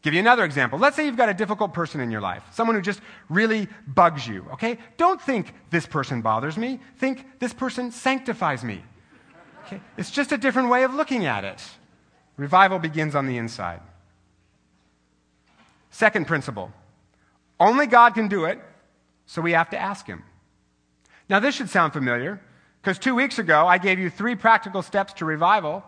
Give 0.00 0.14
you 0.14 0.20
another 0.20 0.42
example. 0.42 0.78
Let's 0.78 0.96
say 0.96 1.04
you've 1.04 1.18
got 1.18 1.28
a 1.28 1.34
difficult 1.34 1.74
person 1.74 2.00
in 2.00 2.10
your 2.10 2.22
life, 2.22 2.42
someone 2.52 2.76
who 2.76 2.82
just 2.82 3.02
really 3.28 3.68
bugs 3.86 4.26
you, 4.26 4.46
okay? 4.54 4.78
Don't 4.96 5.20
think 5.20 5.52
this 5.68 5.84
person 5.84 6.22
bothers 6.22 6.56
me. 6.56 6.80
Think 6.96 7.26
this 7.40 7.52
person 7.52 7.90
sanctifies 7.90 8.64
me. 8.64 8.82
Okay? 9.66 9.82
It's 9.98 10.10
just 10.10 10.32
a 10.32 10.38
different 10.38 10.70
way 10.70 10.84
of 10.84 10.94
looking 10.94 11.26
at 11.26 11.44
it. 11.44 11.62
Revival 12.38 12.78
begins 12.78 13.14
on 13.14 13.26
the 13.26 13.36
inside. 13.36 13.80
Second 15.94 16.26
principle 16.26 16.72
only 17.60 17.86
God 17.86 18.14
can 18.14 18.26
do 18.26 18.46
it, 18.46 18.58
so 19.26 19.40
we 19.40 19.52
have 19.52 19.70
to 19.70 19.78
ask 19.78 20.08
Him. 20.08 20.24
Now, 21.28 21.38
this 21.38 21.54
should 21.54 21.70
sound 21.70 21.92
familiar 21.92 22.40
because 22.82 22.98
two 22.98 23.14
weeks 23.14 23.38
ago 23.38 23.64
I 23.68 23.78
gave 23.78 24.00
you 24.00 24.10
three 24.10 24.34
practical 24.34 24.82
steps 24.82 25.12
to 25.14 25.24
revival. 25.24 25.84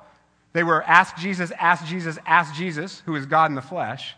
They 0.52 0.62
were 0.62 0.84
ask 0.84 1.16
Jesus, 1.16 1.50
ask 1.58 1.84
Jesus, 1.86 2.18
ask 2.24 2.54
Jesus, 2.54 3.02
who 3.04 3.16
is 3.16 3.26
God 3.26 3.50
in 3.50 3.56
the 3.56 3.62
flesh. 3.62 4.14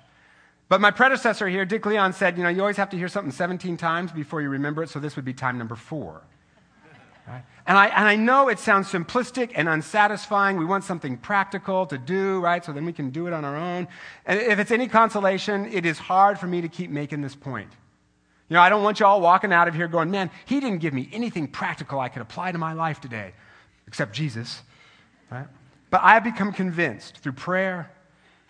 But 0.69 0.83
my 0.83 0.91
predecessor 0.91 1.49
here, 1.49 1.65
Dick 1.65 1.87
Leon, 1.87 2.13
said, 2.13 2.37
you 2.37 2.43
know, 2.43 2.51
you 2.51 2.61
always 2.61 2.77
have 2.77 2.91
to 2.91 2.99
hear 2.99 3.09
something 3.09 3.33
17 3.33 3.79
times 3.79 4.13
before 4.13 4.43
you 4.43 4.51
remember 4.51 4.83
it, 4.83 4.91
so 4.91 5.01
this 5.01 5.17
would 5.17 5.25
be 5.25 5.33
time 5.33 5.57
number 5.57 5.75
four. 5.75 6.21
Right? 7.29 7.45
And, 7.67 7.77
I, 7.77 7.87
and 7.89 8.09
I 8.09 8.17
know 8.17 8.49
it 8.49 8.59
sounds 8.59 8.91
simplistic 8.91 9.53
and 9.55 9.69
unsatisfying. 9.69 10.57
We 10.57 10.65
want 10.65 10.85
something 10.85 11.19
practical 11.19 11.85
to 11.87 11.99
do, 11.99 12.41
right? 12.41 12.65
So 12.65 12.73
then 12.73 12.87
we 12.87 12.93
can 12.95 13.11
do 13.11 13.27
it 13.27 13.35
on 13.35 13.45
our 13.45 13.55
own. 13.55 13.87
And 14.25 14.41
if 14.41 14.59
it's 14.59 14.71
any 14.71 14.89
consolation, 14.89 15.67
it 15.67 15.85
is 15.85 15.99
hard 15.99 16.39
for 16.39 16.47
me 16.47 16.63
to 16.63 16.69
keep 16.69 16.91
making 16.91 17.21
this 17.21 17.35
point. 17.35 17.71
You 18.49 18.55
know, 18.55 18.63
I 18.63 18.71
don't 18.71 18.83
want 18.83 18.99
you 18.99 19.05
all 19.05 19.21
walking 19.21 19.53
out 19.53 19.69
of 19.69 19.75
here 19.75 19.89
going, 19.89 20.11
man, 20.11 20.31
he 20.47 20.59
didn't 20.59 20.79
give 20.79 20.95
me 20.95 21.11
anything 21.13 21.49
practical 21.49 22.01
I 22.01 22.09
could 22.09 22.23
apply 22.23 22.53
to 22.53 22.59
my 22.59 22.73
life 22.73 22.99
today, 22.99 23.35
except 23.87 24.15
Jesus, 24.15 24.63
right? 25.31 25.47
But 25.91 26.01
I 26.03 26.15
have 26.15 26.25
become 26.25 26.53
convinced 26.53 27.19
through 27.19 27.33
prayer 27.33 27.91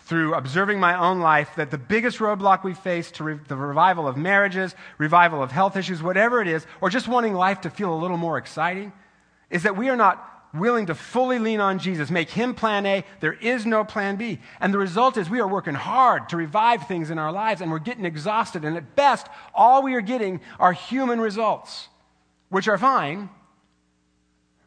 through 0.09 0.33
observing 0.33 0.81
my 0.81 0.99
own 0.99 1.21
life 1.21 1.51
that 1.57 1.71
the 1.71 1.77
biggest 1.77 2.19
roadblock 2.19 2.65
we 2.65 2.73
face 2.73 3.11
to 3.11 3.25
re- 3.25 3.41
the 3.47 3.55
revival 3.55 4.09
of 4.09 4.17
marriages, 4.17 4.75
revival 4.97 5.43
of 5.43 5.53
health 5.53 5.77
issues, 5.77 6.03
whatever 6.03 6.41
it 6.41 6.49
is, 6.49 6.67
or 6.81 6.89
just 6.89 7.09
wanting 7.09 7.35
life 7.35 7.61
to 7.61 7.69
feel 7.69 7.93
a 7.93 8.01
little 8.01 8.17
more 8.17 8.39
exciting, 8.39 8.91
is 9.51 9.65
that 9.65 9.77
we 9.77 9.91
are 9.91 9.97
not 9.97 10.25
willing 10.55 10.87
to 10.87 10.95
fully 10.95 11.39
lean 11.39 11.61
on 11.61 11.79
Jesus, 11.79 12.11
make 12.11 12.31
him 12.31 12.55
plan 12.55 12.87
A. 12.87 13.05
There 13.21 13.35
is 13.35 13.67
no 13.67 13.85
plan 13.85 14.17
B. 14.17 14.39
And 14.61 14.73
the 14.73 14.79
result 14.79 15.19
is 15.19 15.29
we 15.29 15.41
are 15.41 15.47
working 15.47 15.75
hard 15.75 16.31
to 16.31 16.39
revive 16.39 16.89
things 16.89 17.11
in 17.11 17.19
our 17.19 17.31
lives 17.31 17.61
and 17.61 17.71
we're 17.71 17.79
getting 17.79 18.07
exhausted. 18.07 18.65
And 18.65 18.79
at 18.79 18.97
best, 18.97 19.27
all 19.55 19.83
we 19.83 19.95
are 19.95 20.01
getting 20.01 20.41
are 20.59 20.73
human 20.73 21.21
results, 21.21 21.89
which 22.49 22.67
are 22.67 22.79
fine, 22.79 23.29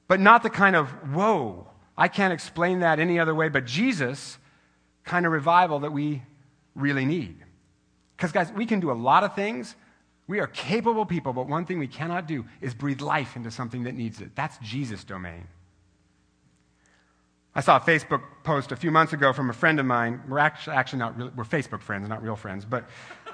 but 0.07 0.19
not 0.19 0.43
the 0.43 0.51
kind 0.51 0.75
of, 0.75 0.89
whoa, 1.15 1.67
I 1.97 2.09
can't 2.09 2.31
explain 2.31 2.81
that 2.81 2.99
any 2.99 3.17
other 3.17 3.33
way 3.33 3.49
but 3.49 3.65
Jesus 3.65 4.37
kind 5.03 5.25
of 5.25 5.31
revival 5.31 5.79
that 5.79 5.91
we 5.91 6.21
really 6.75 7.05
need. 7.05 7.37
Because, 8.15 8.31
guys, 8.31 8.51
we 8.51 8.65
can 8.65 8.79
do 8.79 8.91
a 8.91 8.93
lot 8.93 9.23
of 9.23 9.35
things. 9.35 9.75
We 10.27 10.39
are 10.39 10.47
capable 10.47 11.05
people, 11.05 11.33
but 11.33 11.47
one 11.47 11.65
thing 11.65 11.79
we 11.79 11.87
cannot 11.87 12.27
do 12.27 12.45
is 12.61 12.73
breathe 12.73 13.01
life 13.01 13.35
into 13.35 13.51
something 13.51 13.83
that 13.83 13.95
needs 13.95 14.21
it. 14.21 14.35
That's 14.35 14.57
Jesus' 14.59 15.03
domain. 15.03 15.47
I 17.53 17.59
saw 17.59 17.77
a 17.77 17.79
Facebook 17.81 18.21
post 18.43 18.71
a 18.71 18.77
few 18.77 18.91
months 18.91 19.11
ago 19.11 19.33
from 19.33 19.49
a 19.49 19.53
friend 19.53 19.79
of 19.79 19.85
mine. 19.85 20.21
We're 20.29 20.39
actually, 20.39 20.77
actually 20.77 20.99
not 20.99 21.17
really, 21.17 21.31
we're 21.35 21.43
Facebook 21.43 21.81
friends, 21.81 22.07
not 22.07 22.23
real 22.23 22.37
friends, 22.37 22.63
but 22.63 22.85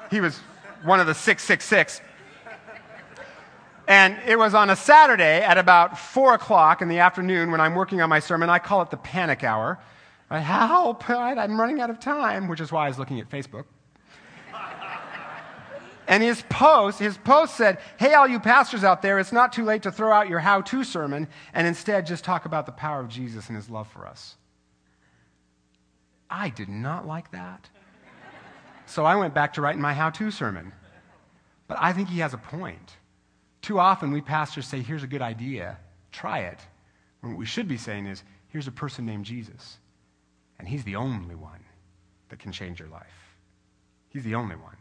he 0.10 0.22
was 0.22 0.40
one 0.84 1.00
of 1.00 1.06
the 1.06 1.14
666. 1.14 2.02
And 3.88 4.18
it 4.26 4.38
was 4.38 4.54
on 4.54 4.70
a 4.70 4.76
Saturday 4.76 5.42
at 5.42 5.58
about 5.58 6.00
4 6.00 6.34
o'clock 6.34 6.82
in 6.82 6.90
the 6.90 7.00
afternoon 7.00 7.52
when 7.52 7.62
I'm 7.62 7.76
working 7.76 8.02
on 8.02 8.10
my 8.10 8.20
sermon. 8.20 8.50
I 8.50 8.60
call 8.60 8.82
it 8.82 8.90
the 8.90 8.98
panic 8.98 9.44
hour. 9.44 9.78
I 10.30 10.40
help, 10.40 11.10
I'm 11.10 11.60
running 11.60 11.80
out 11.80 11.90
of 11.90 12.00
time, 12.00 12.48
which 12.48 12.60
is 12.60 12.72
why 12.72 12.86
I 12.86 12.88
was 12.90 13.00
looking 13.00 13.20
at 13.20 13.30
Facebook. 13.30 13.66
And 16.08 16.24
his 16.24 16.42
post, 16.50 17.00
his 17.00 17.18
post 17.18 17.56
said, 17.56 17.80
Hey, 17.98 18.14
all 18.14 18.28
you 18.28 18.40
pastors 18.40 18.84
out 18.84 19.02
there, 19.02 19.20
it's 19.20 19.34
not 19.34 19.52
too 19.52 19.66
late 19.66 19.84
to 19.84 19.92
throw 19.92 20.12
out 20.14 20.30
your 20.30 20.40
how 20.40 20.62
to 20.62 20.84
sermon 20.86 21.28
and 21.54 21.68
instead 21.68 22.06
just 22.06 22.24
talk 22.24 22.46
about 22.46 22.66
the 22.66 22.72
power 22.72 23.02
of 23.02 23.10
Jesus 23.10 23.48
and 23.48 23.58
his 23.58 23.70
love 23.70 23.90
for 23.90 24.08
us. 24.08 24.38
I 26.30 26.50
did 26.50 26.70
not 26.70 27.06
like 27.06 27.32
that. 27.32 27.70
So 28.86 29.04
I 29.04 29.18
went 29.18 29.34
back 29.34 29.54
to 29.54 29.62
writing 29.62 29.82
my 29.82 29.94
how 29.94 30.10
to 30.12 30.32
sermon. 30.32 30.72
But 31.68 31.78
I 31.82 31.92
think 31.92 32.08
he 32.08 32.20
has 32.20 32.34
a 32.34 32.38
point. 32.38 32.96
Too 33.62 33.78
often 33.78 34.12
we 34.12 34.22
pastors 34.22 34.66
say, 34.66 34.80
Here's 34.80 35.04
a 35.04 35.08
good 35.08 35.22
idea, 35.22 35.78
try 36.14 36.40
it. 36.40 36.60
When 37.20 37.34
what 37.34 37.40
we 37.40 37.46
should 37.46 37.68
be 37.68 37.78
saying 37.78 38.08
is, 38.08 38.24
Here's 38.48 38.68
a 38.68 38.72
person 38.72 39.06
named 39.06 39.26
Jesus, 39.26 39.78
and 40.60 40.68
he's 40.68 40.84
the 40.84 40.96
only 40.96 41.36
one 41.36 41.64
that 42.30 42.40
can 42.40 42.52
change 42.52 42.80
your 42.80 42.90
life. 42.90 43.06
He's 44.10 44.24
the 44.24 44.36
only 44.36 44.56
one. 44.56 44.76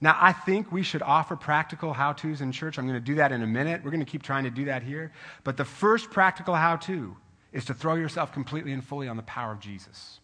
Now, 0.00 0.16
I 0.20 0.32
think 0.32 0.70
we 0.70 0.82
should 0.82 1.02
offer 1.02 1.34
practical 1.34 1.92
how 1.92 2.12
to's 2.12 2.40
in 2.40 2.52
church. 2.52 2.78
I'm 2.78 2.86
going 2.86 3.00
to 3.00 3.04
do 3.04 3.16
that 3.16 3.32
in 3.32 3.42
a 3.42 3.46
minute. 3.46 3.82
We're 3.84 3.90
going 3.90 4.04
to 4.04 4.10
keep 4.10 4.22
trying 4.22 4.44
to 4.44 4.50
do 4.50 4.66
that 4.66 4.82
here. 4.82 5.12
But 5.42 5.56
the 5.56 5.64
first 5.64 6.10
practical 6.10 6.54
how 6.54 6.76
to 6.76 7.16
is 7.52 7.64
to 7.64 7.74
throw 7.74 7.94
yourself 7.94 8.32
completely 8.32 8.72
and 8.72 8.84
fully 8.84 9.08
on 9.08 9.16
the 9.16 9.22
power 9.24 9.50
of 9.52 9.58
Jesus. 9.58 10.20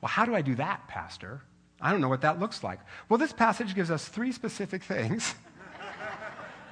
Well, 0.00 0.08
how 0.08 0.24
do 0.24 0.34
I 0.34 0.40
do 0.40 0.54
that, 0.54 0.88
Pastor? 0.88 1.42
I 1.80 1.90
don't 1.90 2.00
know 2.00 2.08
what 2.08 2.22
that 2.22 2.40
looks 2.40 2.64
like. 2.64 2.80
Well, 3.08 3.18
this 3.18 3.32
passage 3.32 3.74
gives 3.74 3.90
us 3.90 4.08
three 4.08 4.32
specific 4.32 4.82
things. 4.82 5.34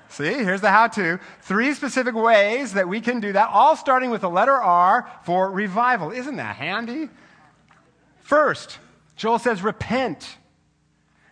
See, 0.08 0.24
here's 0.24 0.60
the 0.60 0.70
how 0.70 0.88
to. 0.88 1.18
Three 1.42 1.74
specific 1.74 2.14
ways 2.14 2.74
that 2.74 2.88
we 2.88 3.00
can 3.00 3.20
do 3.20 3.32
that, 3.32 3.48
all 3.50 3.76
starting 3.76 4.10
with 4.10 4.20
the 4.20 4.30
letter 4.30 4.54
R 4.54 5.10
for 5.24 5.50
revival. 5.50 6.10
Isn't 6.10 6.36
that 6.36 6.56
handy? 6.56 7.08
First, 8.20 8.78
Joel 9.16 9.38
says, 9.38 9.62
repent. 9.62 10.36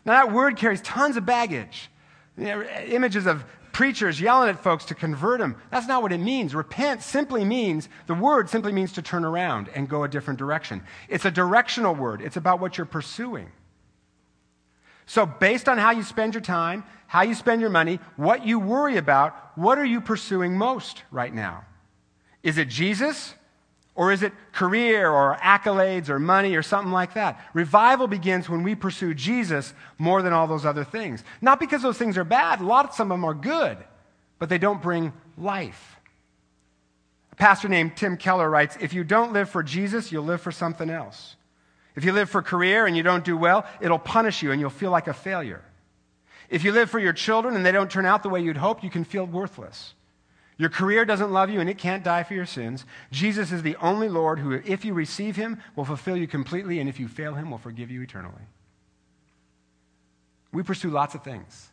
Now, 0.04 0.12
that 0.12 0.33
word 0.33 0.57
carries 0.57 0.81
tons 0.83 1.16
of 1.16 1.25
baggage. 1.25 1.90
You 2.37 2.45
know, 2.45 2.62
images 2.62 3.26
of 3.26 3.45
preachers 3.73 4.21
yelling 4.21 4.49
at 4.49 4.62
folks 4.62 4.85
to 4.87 4.95
convert 4.95 5.40
them. 5.40 5.57
That's 5.71 5.88
not 5.88 6.02
what 6.02 6.12
it 6.12 6.19
means. 6.19 6.54
Repent 6.54 7.02
simply 7.02 7.45
means, 7.45 7.88
the 8.07 8.14
word 8.14 8.49
simply 8.49 8.73
means 8.73 8.93
to 8.93 9.02
turn 9.02 9.25
around 9.25 9.69
and 9.75 9.88
go 9.88 10.04
a 10.04 10.09
different 10.09 10.38
direction. 10.38 10.83
It's 11.09 11.25
a 11.25 11.31
directional 11.31 11.95
word, 11.95 12.23
it's 12.23 12.37
about 12.37 12.61
what 12.61 12.78
you're 12.78 12.87
pursuing. 12.87 13.50
So, 15.06 15.26
based 15.26 15.68
on 15.68 15.78
how 15.78 15.90
you 15.90 16.02
spend 16.02 16.34
your 16.34 16.40
time, 16.40 16.84
how 17.06 17.23
you 17.23 17.34
spend 17.34 17.61
your 17.61 17.70
money, 17.70 18.00
what 18.16 18.46
you 18.46 18.58
worry 18.58 18.96
about, 18.96 19.56
what 19.56 19.78
are 19.78 19.84
you 19.84 20.00
pursuing 20.00 20.56
most 20.56 21.02
right 21.11 21.32
now? 21.32 21.64
Is 22.42 22.58
it 22.58 22.68
Jesus 22.68 23.34
or 23.94 24.11
is 24.11 24.23
it 24.23 24.32
career 24.52 25.08
or 25.08 25.37
accolades 25.37 26.08
or 26.08 26.18
money 26.18 26.56
or 26.56 26.62
something 26.62 26.92
like 26.92 27.14
that? 27.14 27.40
Revival 27.54 28.06
begins 28.08 28.49
when 28.49 28.62
we 28.62 28.75
pursue 28.75 29.14
Jesus 29.14 29.73
more 29.99 30.23
than 30.23 30.32
all 30.32 30.46
those 30.46 30.66
other 30.66 30.84
things. 30.84 31.23
Not 31.40 31.61
because 31.61 31.82
those 31.82 31.99
things 31.99 32.18
are 32.18 32.25
bad, 32.25 32.61
a 32.61 32.64
lot 32.64 32.87
of 32.87 32.94
some 32.94 33.12
of 33.12 33.16
them 33.16 33.25
are 33.25 33.34
good, 33.34 33.78
but 34.38 34.49
they 34.49 34.58
don't 34.58 34.82
bring 34.82 35.12
life. 35.38 35.96
A 37.30 37.37
pastor 37.37 37.68
named 37.68 37.96
Tim 37.96 38.16
Keller 38.16 38.49
writes 38.49 38.76
If 38.80 38.92
you 38.92 39.04
don't 39.04 39.32
live 39.32 39.49
for 39.49 39.62
Jesus, 39.62 40.11
you'll 40.11 40.25
live 40.25 40.40
for 40.40 40.52
something 40.52 40.90
else. 40.90 41.37
If 41.96 42.04
you 42.04 42.12
live 42.12 42.28
for 42.28 42.42
career 42.42 42.86
and 42.86 42.96
you 42.96 43.02
don't 43.02 43.24
do 43.24 43.36
well, 43.36 43.66
it'll 43.80 43.98
punish 43.98 44.42
you 44.42 44.50
and 44.50 44.60
you'll 44.60 44.70
feel 44.70 44.90
like 44.90 45.06
a 45.06 45.14
failure. 45.14 45.62
If 46.50 46.64
you 46.64 46.72
live 46.72 46.90
for 46.90 46.98
your 46.98 47.12
children 47.12 47.56
and 47.56 47.64
they 47.64 47.72
don't 47.72 47.90
turn 47.90 48.06
out 48.06 48.22
the 48.22 48.28
way 48.28 48.40
you'd 48.40 48.56
hoped, 48.56 48.84
you 48.84 48.90
can 48.90 49.04
feel 49.04 49.24
worthless. 49.24 49.94
Your 50.56 50.68
career 50.68 51.04
doesn't 51.04 51.32
love 51.32 51.50
you 51.50 51.60
and 51.60 51.68
it 51.68 51.78
can't 51.78 52.04
die 52.04 52.22
for 52.22 52.34
your 52.34 52.46
sins. 52.46 52.84
Jesus 53.10 53.50
is 53.50 53.62
the 53.62 53.76
only 53.76 54.08
Lord 54.08 54.38
who, 54.38 54.52
if 54.52 54.84
you 54.84 54.94
receive 54.94 55.36
him, 55.36 55.60
will 55.74 55.84
fulfill 55.84 56.16
you 56.16 56.26
completely, 56.26 56.78
and 56.78 56.88
if 56.88 57.00
you 57.00 57.08
fail 57.08 57.34
him, 57.34 57.50
will 57.50 57.58
forgive 57.58 57.90
you 57.90 58.02
eternally. 58.02 58.42
We 60.52 60.62
pursue 60.62 60.90
lots 60.90 61.14
of 61.14 61.24
things 61.24 61.70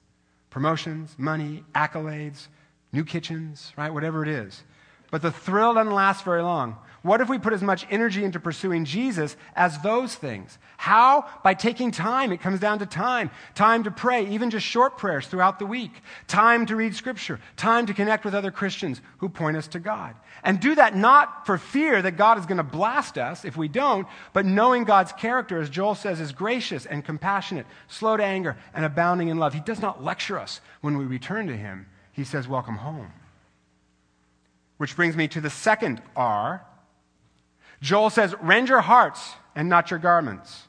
promotions, 0.50 1.16
money, 1.18 1.64
accolades, 1.74 2.48
new 2.92 3.06
kitchens, 3.06 3.72
right? 3.78 3.94
Whatever 3.94 4.24
it 4.24 4.30
is. 4.30 4.64
But 5.12 5.22
the 5.22 5.32
thrill 5.32 5.74
doesn't 5.76 5.94
last 5.94 6.26
very 6.26 6.42
long. 6.42 6.78
What 7.04 7.20
if 7.20 7.30
we 7.30 7.40
put 7.40 7.54
as 7.54 7.64
much 7.64 7.88
energy 7.90 8.24
into 8.24 8.40
pursuing 8.40 8.86
Jesus 8.86 9.36
as 9.56 9.80
those 9.80 10.14
things? 10.14 10.60
How? 10.78 11.26
By 11.44 11.56
taking 11.56 11.90
time. 11.90 12.32
It 12.32 12.42
comes 12.42 12.60
down 12.60 12.78
to 12.78 12.86
time. 12.86 13.32
Time 13.56 13.84
to 13.86 13.92
pray, 13.92 14.28
even 14.28 14.52
just 14.52 14.68
short 14.68 15.00
prayers 15.00 15.26
throughout 15.26 15.58
the 15.58 15.66
week. 15.66 15.92
Time 16.28 16.68
to 16.68 16.76
read 16.76 16.96
scripture. 16.96 17.40
Time 17.58 17.88
to 17.88 17.96
connect 17.96 18.24
with 18.24 18.36
other 18.36 18.52
Christians 18.52 19.02
who 19.18 19.30
point 19.30 19.58
us 19.58 19.68
to 19.70 19.80
God. 19.80 20.16
And 20.44 20.60
do 20.60 20.76
that 20.76 20.96
not 20.96 21.48
for 21.48 21.58
fear 21.58 22.04
that 22.04 22.18
God 22.18 22.38
is 22.38 22.46
going 22.46 22.58
to 22.58 22.64
blast 22.64 23.18
us 23.18 23.46
if 23.46 23.58
we 23.58 23.68
don't, 23.68 24.08
but 24.32 24.46
knowing 24.46 24.84
God's 24.84 25.12
character, 25.12 25.60
as 25.60 25.72
Joel 25.72 25.96
says, 25.96 26.20
is 26.20 26.32
gracious 26.32 26.86
and 26.86 27.04
compassionate, 27.04 27.66
slow 27.88 28.16
to 28.16 28.24
anger, 28.24 28.58
and 28.76 28.86
abounding 28.86 29.30
in 29.30 29.38
love. 29.38 29.56
He 29.56 29.60
does 29.60 29.82
not 29.82 30.04
lecture 30.04 30.38
us 30.38 30.62
when 30.82 31.00
we 31.00 31.06
return 31.06 31.48
to 31.48 31.58
Him. 31.58 31.88
He 32.12 32.24
says, 32.24 32.48
Welcome 32.48 32.78
home. 32.78 33.12
Which 34.78 34.96
brings 34.96 35.16
me 35.16 35.28
to 35.30 35.42
the 35.42 35.50
second 35.50 36.02
R 36.16 36.66
Joel 37.82 38.10
says, 38.10 38.36
Rend 38.42 38.70
your 38.70 38.82
hearts 38.82 39.34
and 39.56 39.68
not 39.68 39.92
your 39.92 40.00
garments. 40.00 40.68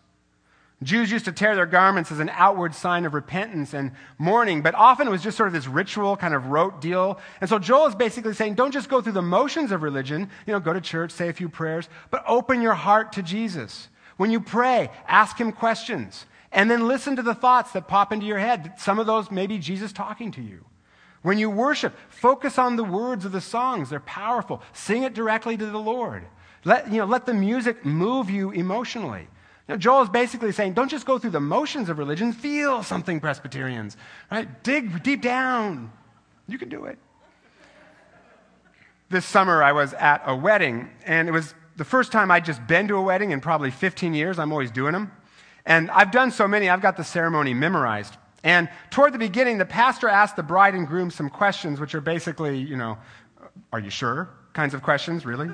Jews 0.83 1.13
used 1.13 1.27
to 1.27 1.33
tear 1.33 1.55
their 1.55 1.67
garments 1.67 2.11
as 2.11 2.19
an 2.19 2.31
outward 2.33 2.75
sign 2.75 3.05
of 3.05 3.15
repentance 3.15 3.73
and 3.73 3.93
mourning, 4.19 4.63
but 4.63 4.75
often 4.75 5.07
it 5.07 5.11
was 5.11 5.23
just 5.23 5.37
sort 5.37 5.47
of 5.47 5.53
this 5.53 5.69
ritual, 5.69 6.17
kind 6.17 6.35
of 6.35 6.47
rote 6.47 6.81
deal. 6.81 7.21
And 7.41 7.49
so 7.49 7.59
Joel 7.59 7.87
is 7.87 7.95
basically 7.95 8.35
saying, 8.35 8.55
don't 8.55 8.73
just 8.73 8.89
go 8.89 9.01
through 9.01 9.13
the 9.13 9.23
motions 9.23 9.71
of 9.71 9.83
religion, 9.83 10.29
you 10.47 10.53
know, 10.53 10.61
go 10.61 10.73
to 10.73 10.81
church, 10.81 11.13
say 11.13 11.29
a 11.29 11.33
few 11.33 11.49
prayers, 11.49 11.89
but 12.11 12.25
open 12.27 12.63
your 12.63 12.75
heart 12.75 13.13
to 13.13 13.23
Jesus. 13.23 13.89
When 14.17 14.31
you 14.31 14.41
pray, 14.41 14.91
ask 15.07 15.39
him 15.39 15.53
questions, 15.53 16.27
and 16.51 16.71
then 16.71 16.89
listen 16.89 17.17
to 17.17 17.23
the 17.23 17.35
thoughts 17.35 17.73
that 17.73 17.89
pop 17.89 18.13
into 18.13 18.27
your 18.27 18.39
head. 18.39 18.75
Some 18.79 18.99
of 18.99 19.07
those 19.07 19.31
may 19.31 19.47
be 19.47 19.59
Jesus 19.59 19.93
talking 19.93 20.33
to 20.33 20.43
you. 20.43 20.65
When 21.23 21.39
you 21.39 21.49
worship, 21.49 21.95
focus 22.09 22.59
on 22.59 22.75
the 22.75 22.85
words 22.85 23.25
of 23.25 23.33
the 23.33 23.41
songs. 23.41 23.91
They're 23.91 24.01
powerful. 24.01 24.61
Sing 24.73 25.05
it 25.05 25.15
directly 25.15 25.57
to 25.57 25.67
the 25.67 25.79
Lord. 25.79 26.25
Let, 26.65 26.93
you 26.93 26.99
know, 26.99 27.07
let 27.07 27.27
the 27.27 27.35
music 27.35 27.85
move 27.85 28.31
you 28.31 28.51
emotionally. 28.51 29.29
Joel 29.79 30.03
is 30.03 30.09
basically 30.09 30.53
saying, 30.53 30.75
don't 30.75 30.91
just 30.91 31.07
go 31.07 31.19
through 31.19 31.31
the 31.31 31.41
motions 31.41 31.89
of 31.89 31.99
religion, 31.99 32.33
feel 32.33 32.83
something, 32.83 33.21
Presbyterians. 33.21 33.97
Right? 34.31 34.63
Dig 34.63 35.03
deep 35.03 35.23
down. 35.23 35.93
You 36.49 36.59
can 36.59 36.69
do 36.69 36.85
it. 36.85 36.99
This 39.09 39.25
summer, 39.25 39.63
I 39.63 39.73
was 39.73 39.93
at 39.95 40.23
a 40.27 40.35
wedding, 40.35 40.91
and 41.05 41.29
it 41.29 41.33
was 41.33 41.55
the 41.77 41.85
first 41.85 42.13
time 42.13 42.31
I'd 42.31 42.45
just 42.45 42.67
been 42.67 42.89
to 42.89 42.97
a 42.97 43.03
wedding 43.03 43.31
in 43.31 43.41
probably 43.41 43.71
15 43.71 44.15
years. 44.15 44.39
I'm 44.39 44.53
always 44.53 44.71
doing 44.71 44.93
them. 44.93 45.13
And 45.65 45.91
I've 45.91 46.11
done 46.11 46.31
so 46.31 46.49
many, 46.49 46.69
I've 46.69 46.83
got 46.83 46.97
the 46.97 47.05
ceremony 47.05 47.55
memorized. 47.55 48.17
And 48.45 48.69
toward 48.91 49.15
the 49.15 49.19
beginning, 49.19 49.59
the 49.59 49.65
pastor 49.65 50.09
asked 50.09 50.37
the 50.37 50.43
bride 50.43 50.75
and 50.75 50.87
groom 50.87 51.11
some 51.11 51.31
questions, 51.31 51.79
which 51.79 51.95
are 51.95 52.01
basically, 52.01 52.59
you 52.59 52.77
know, 52.77 52.99
are 53.73 53.79
you 53.79 53.91
sure 53.91 54.29
kinds 54.53 54.75
of 54.75 54.83
questions, 54.83 55.25
really? 55.25 55.51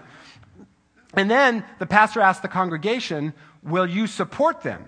And 1.15 1.31
then 1.31 1.65
the 1.79 1.87
pastor 1.87 2.21
asks 2.21 2.43
the 2.43 2.49
congregation, 2.49 3.33
Will 3.63 3.87
you 3.87 4.07
support 4.07 4.63
them? 4.63 4.87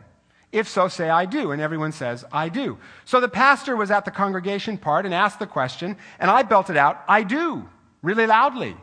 If 0.53 0.69
so, 0.69 0.89
say, 0.89 1.09
I 1.09 1.27
do. 1.27 1.53
And 1.53 1.63
everyone 1.63 1.93
says, 1.93 2.25
I 2.33 2.49
do. 2.49 2.79
So 3.05 3.21
the 3.21 3.29
pastor 3.29 3.77
was 3.77 3.91
at 3.91 4.05
the 4.05 4.11
congregation 4.11 4.79
part 4.79 5.05
and 5.05 5.15
asked 5.15 5.39
the 5.39 5.47
question, 5.47 5.97
and 6.19 6.31
I 6.31 6.43
belted 6.43 6.77
out, 6.77 7.03
I 7.09 7.23
do, 7.23 7.69
really 8.03 8.27
loudly. 8.27 8.77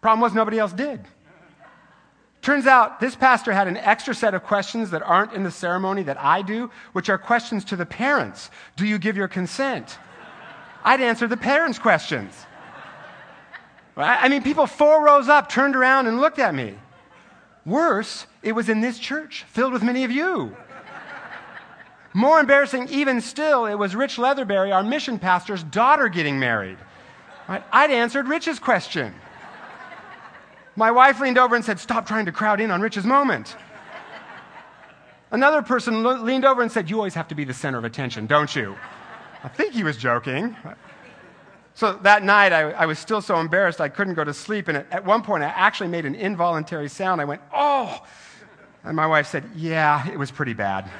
Problem 0.00 0.20
was, 0.20 0.34
nobody 0.34 0.58
else 0.58 0.72
did. 0.72 1.00
Turns 2.42 2.66
out 2.66 3.00
this 3.00 3.16
pastor 3.16 3.52
had 3.52 3.66
an 3.66 3.76
extra 3.76 4.14
set 4.14 4.34
of 4.34 4.44
questions 4.44 4.90
that 4.90 5.02
aren't 5.02 5.32
in 5.32 5.42
the 5.42 5.50
ceremony 5.50 6.04
that 6.04 6.20
I 6.20 6.42
do, 6.42 6.70
which 6.92 7.08
are 7.08 7.18
questions 7.18 7.64
to 7.66 7.76
the 7.76 7.86
parents 7.86 8.50
Do 8.76 8.86
you 8.86 8.98
give 8.98 9.16
your 9.16 9.28
consent? 9.28 9.98
I'd 10.84 11.00
answer 11.00 11.26
the 11.26 11.36
parents' 11.36 11.80
questions. 11.80 12.32
I 13.96 14.28
mean, 14.28 14.42
people 14.42 14.66
four 14.66 15.02
rows 15.02 15.28
up 15.28 15.48
turned 15.48 15.74
around 15.74 16.06
and 16.06 16.20
looked 16.20 16.38
at 16.38 16.54
me. 16.54 16.74
Worse, 17.64 18.26
it 18.42 18.52
was 18.52 18.68
in 18.68 18.80
this 18.80 18.98
church 18.98 19.44
filled 19.48 19.72
with 19.72 19.82
many 19.82 20.04
of 20.04 20.10
you. 20.10 20.56
More 22.12 22.40
embarrassing, 22.40 22.88
even 22.88 23.20
still, 23.20 23.66
it 23.66 23.74
was 23.74 23.94
Rich 23.94 24.16
Leatherberry, 24.16 24.74
our 24.74 24.82
mission 24.82 25.18
pastor's 25.18 25.62
daughter, 25.62 26.08
getting 26.08 26.38
married. 26.38 26.78
Right? 27.48 27.62
I'd 27.72 27.90
answered 27.90 28.28
Rich's 28.28 28.58
question. 28.58 29.14
My 30.76 30.90
wife 30.90 31.20
leaned 31.20 31.38
over 31.38 31.54
and 31.54 31.64
said, 31.64 31.78
Stop 31.78 32.06
trying 32.06 32.26
to 32.26 32.32
crowd 32.32 32.60
in 32.60 32.70
on 32.70 32.80
Rich's 32.80 33.04
moment. 33.04 33.56
Another 35.30 35.60
person 35.62 36.02
leaned 36.24 36.44
over 36.44 36.62
and 36.62 36.70
said, 36.70 36.88
You 36.88 36.96
always 36.96 37.14
have 37.14 37.28
to 37.28 37.34
be 37.34 37.44
the 37.44 37.54
center 37.54 37.78
of 37.78 37.84
attention, 37.84 38.26
don't 38.26 38.54
you? 38.54 38.76
I 39.42 39.48
think 39.48 39.74
he 39.74 39.84
was 39.84 39.96
joking. 39.96 40.56
So 41.76 41.92
that 42.04 42.24
night, 42.24 42.54
I, 42.54 42.70
I, 42.70 42.86
was 42.86 42.98
still 42.98 43.20
so 43.20 43.38
embarrassed 43.38 43.82
I 43.82 43.90
couldn't 43.90 44.14
go 44.14 44.24
to 44.24 44.32
sleep. 44.32 44.68
And 44.68 44.78
at 44.78 45.04
one 45.04 45.20
point, 45.20 45.42
I 45.42 45.48
actually 45.48 45.90
made 45.90 46.06
an 46.06 46.14
involuntary 46.14 46.88
sound. 46.88 47.20
I 47.20 47.26
went, 47.26 47.42
Oh! 47.54 48.02
And 48.82 48.96
my 48.96 49.06
wife 49.06 49.26
said, 49.26 49.44
Yeah, 49.54 50.10
it 50.10 50.18
was 50.18 50.30
pretty 50.30 50.54
bad. 50.54 50.90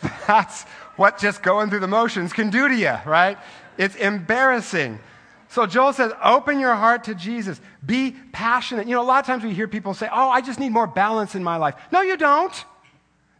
That's 0.28 0.62
what 0.94 1.18
just 1.18 1.42
going 1.42 1.68
through 1.68 1.80
the 1.80 1.88
motions 1.88 2.32
can 2.32 2.50
do 2.50 2.68
to 2.68 2.74
you, 2.76 2.96
right? 3.04 3.36
It's 3.76 3.96
embarrassing. 3.96 5.00
So 5.48 5.66
Joel 5.66 5.92
says, 5.92 6.12
open 6.22 6.60
your 6.60 6.76
heart 6.76 7.02
to 7.04 7.14
Jesus. 7.16 7.60
Be 7.84 8.12
passionate. 8.30 8.86
You 8.86 8.94
know, 8.94 9.02
a 9.02 9.02
lot 9.02 9.18
of 9.18 9.26
times 9.26 9.42
we 9.42 9.52
hear 9.52 9.66
people 9.66 9.94
say, 9.94 10.08
oh, 10.12 10.28
I 10.28 10.42
just 10.42 10.60
need 10.60 10.70
more 10.70 10.86
balance 10.86 11.34
in 11.34 11.42
my 11.42 11.56
life. 11.56 11.74
No, 11.90 12.02
you 12.02 12.16
don't. 12.16 12.54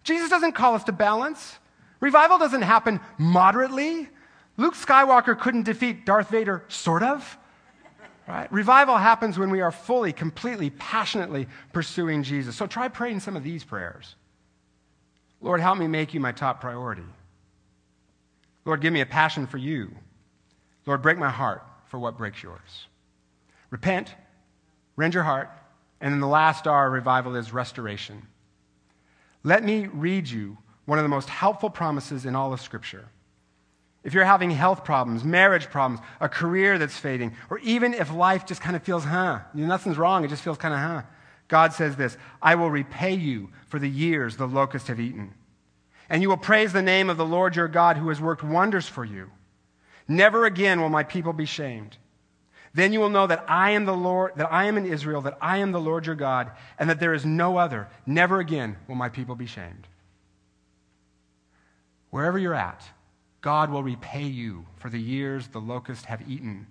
Jesus 0.03 0.29
doesn't 0.29 0.53
call 0.53 0.75
us 0.75 0.83
to 0.85 0.93
balance. 0.93 1.60
Revival 2.01 2.39
doesn't 2.39 2.63
happen 2.63 3.01
moderately. 3.19 4.09
Luke 4.57 4.75
Skywalker 4.75 5.39
couldn't 5.39 5.65
defeat 5.65 6.05
Darth 6.05 6.31
Vader, 6.31 6.65
sort 6.69 7.03
of. 7.03 7.39
Right? 8.27 8.51
Revival 8.53 8.97
happens 8.97 9.39
when 9.39 9.51
we 9.51 9.61
are 9.61 9.73
fully, 9.73 10.13
completely, 10.13 10.71
passionately 10.71 11.49
pursuing 11.73 12.23
Jesus. 12.23 12.57
So 12.57 12.67
try 12.67 12.89
praying 12.89 13.21
some 13.21 13.37
of 13.37 13.43
these 13.43 13.65
prayers. 13.65 14.15
Lord, 15.41 15.61
help 15.61 15.79
me 15.79 15.89
make 15.89 16.15
you 16.15 16.21
my 16.21 16.33
top 16.33 16.61
priority. 16.61 17.05
Lord, 18.65 18.81
give 18.81 18.93
me 18.93 19.01
a 19.01 19.07
passion 19.07 19.47
for 19.47 19.59
you. 19.59 19.91
Lord, 20.87 21.03
break 21.03 21.19
my 21.19 21.31
heart 21.31 21.65
for 21.87 21.99
what 21.99 22.19
breaks 22.19 22.43
yours. 22.43 22.87
Repent, 23.71 24.15
rend 24.97 25.15
your 25.15 25.23
heart, 25.23 25.51
and 26.01 26.13
then 26.13 26.21
the 26.21 26.27
last 26.27 26.67
R 26.67 26.87
of 26.87 26.93
revival 26.93 27.37
is 27.37 27.53
restoration. 27.53 28.27
Let 29.43 29.65
me 29.65 29.87
read 29.87 30.29
you 30.29 30.59
one 30.91 30.99
of 30.99 31.05
the 31.05 31.09
most 31.09 31.29
helpful 31.29 31.71
promises 31.71 32.27
in 32.27 32.35
all 32.35 32.53
of 32.53 32.61
Scripture. 32.61 33.07
If 34.03 34.13
you're 34.13 34.25
having 34.25 34.51
health 34.51 34.83
problems, 34.83 35.23
marriage 35.23 35.71
problems, 35.71 36.05
a 36.21 36.29
career 36.29 36.81
that's 36.81 36.97
fading, 36.97 37.37
or 37.49 37.61
even 37.61 37.95
if 37.95 38.13
life 38.13 38.45
just 38.45 38.61
kind 38.61 38.75
of 38.75 38.83
feels, 38.83 39.05
huh, 39.05 39.39
nothing's 39.55 39.99
wrong, 39.99 40.25
it 40.25 40.31
just 40.31 40.43
feels 40.43 40.59
kind 40.59 40.75
of, 40.75 40.81
huh, 40.81 41.03
God 41.47 41.73
says 41.73 41.95
this 41.95 42.17
I 42.43 42.57
will 42.57 42.73
repay 42.73 43.15
you 43.15 43.51
for 43.69 43.79
the 43.79 43.89
years 43.89 44.37
the 44.37 44.49
locusts 44.49 44.89
have 44.89 44.99
eaten. 44.99 45.33
And 46.09 46.23
you 46.23 46.29
will 46.29 46.37
praise 46.37 46.73
the 46.73 46.83
name 46.83 47.09
of 47.09 47.17
the 47.17 47.25
Lord 47.25 47.55
your 47.55 47.69
God 47.69 47.97
who 47.97 48.09
has 48.09 48.21
worked 48.21 48.43
wonders 48.43 48.89
for 48.89 49.05
you. 49.05 49.31
Never 50.09 50.45
again 50.45 50.81
will 50.81 50.89
my 50.89 51.05
people 51.05 51.33
be 51.33 51.47
shamed. 51.47 51.99
Then 52.75 52.93
you 52.93 52.99
will 52.99 53.11
know 53.11 53.29
that 53.29 53.45
I 53.47 53.71
am 53.71 53.85
the 53.85 53.97
Lord, 53.97 54.33
that 54.35 54.53
I 54.53 54.65
am 54.65 54.77
in 54.77 54.87
Israel, 54.87 55.21
that 55.21 55.39
I 55.41 55.59
am 55.59 55.71
the 55.71 55.79
Lord 55.79 56.07
your 56.07 56.17
God, 56.17 56.51
and 56.81 56.91
that 56.91 56.99
there 56.99 57.15
is 57.15 57.25
no 57.25 57.59
other. 57.59 57.87
Never 58.07 58.41
again 58.41 58.77
will 58.89 58.97
my 58.97 59.09
people 59.09 59.37
be 59.37 59.47
shamed. 59.47 59.87
Wherever 62.11 62.39
you're 62.39 62.55
at, 62.55 62.83
God 63.41 63.71
will 63.71 63.83
repay 63.83 64.25
you 64.25 64.67
for 64.77 64.91
the 64.91 65.01
years 65.01 65.49
the 65.49 65.61
locusts 65.61 66.05
have 66.05 66.29
eaten 66.29 66.67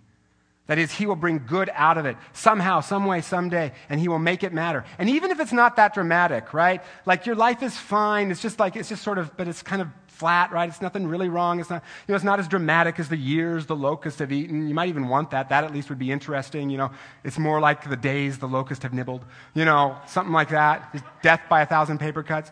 that 0.69 0.77
is, 0.77 0.91
he 0.91 1.07
will 1.07 1.15
bring 1.15 1.45
good 1.47 1.71
out 1.73 1.97
of 1.97 2.05
it 2.05 2.15
somehow, 2.31 2.81
some 2.81 3.07
way, 3.07 3.21
someday, 3.21 3.71
and 3.89 3.99
he 3.99 4.07
will 4.07 4.19
make 4.19 4.43
it 4.43 4.53
matter. 4.53 4.85
And 4.99 5.09
even 5.09 5.31
if 5.31 5.39
it's 5.39 5.51
not 5.51 5.77
that 5.77 5.95
dramatic, 5.95 6.53
right? 6.53 6.83
Like 7.07 7.25
your 7.25 7.33
life 7.33 7.63
is 7.63 7.75
fine. 7.75 8.29
It's 8.29 8.39
just 8.39 8.59
like, 8.59 8.75
it's 8.75 8.87
just 8.87 9.01
sort 9.01 9.17
of, 9.17 9.35
but 9.35 9.47
it's 9.47 9.63
kind 9.63 9.81
of 9.81 9.87
flat, 10.05 10.51
right? 10.51 10.69
It's 10.69 10.79
nothing 10.79 11.07
really 11.07 11.27
wrong. 11.27 11.59
It's 11.59 11.71
not, 11.71 11.81
you 12.07 12.11
know, 12.11 12.15
it's 12.15 12.23
not 12.23 12.39
as 12.39 12.47
dramatic 12.47 12.99
as 12.99 13.09
the 13.09 13.17
years 13.17 13.65
the 13.65 13.75
locusts 13.75 14.19
have 14.19 14.31
eaten. 14.31 14.67
You 14.67 14.75
might 14.75 14.89
even 14.89 15.07
want 15.07 15.31
that. 15.31 15.49
That 15.49 15.63
at 15.63 15.73
least 15.73 15.89
would 15.89 15.97
be 15.97 16.11
interesting. 16.11 16.69
You 16.69 16.77
know, 16.77 16.91
it's 17.23 17.39
more 17.39 17.59
like 17.59 17.89
the 17.89 17.97
days 17.97 18.37
the 18.37 18.47
locusts 18.47 18.83
have 18.83 18.93
nibbled. 18.93 19.25
You 19.55 19.65
know, 19.65 19.97
something 20.05 20.33
like 20.33 20.49
that. 20.49 21.03
Death 21.23 21.41
by 21.49 21.63
a 21.63 21.65
thousand 21.65 21.97
paper 21.97 22.21
cuts. 22.21 22.51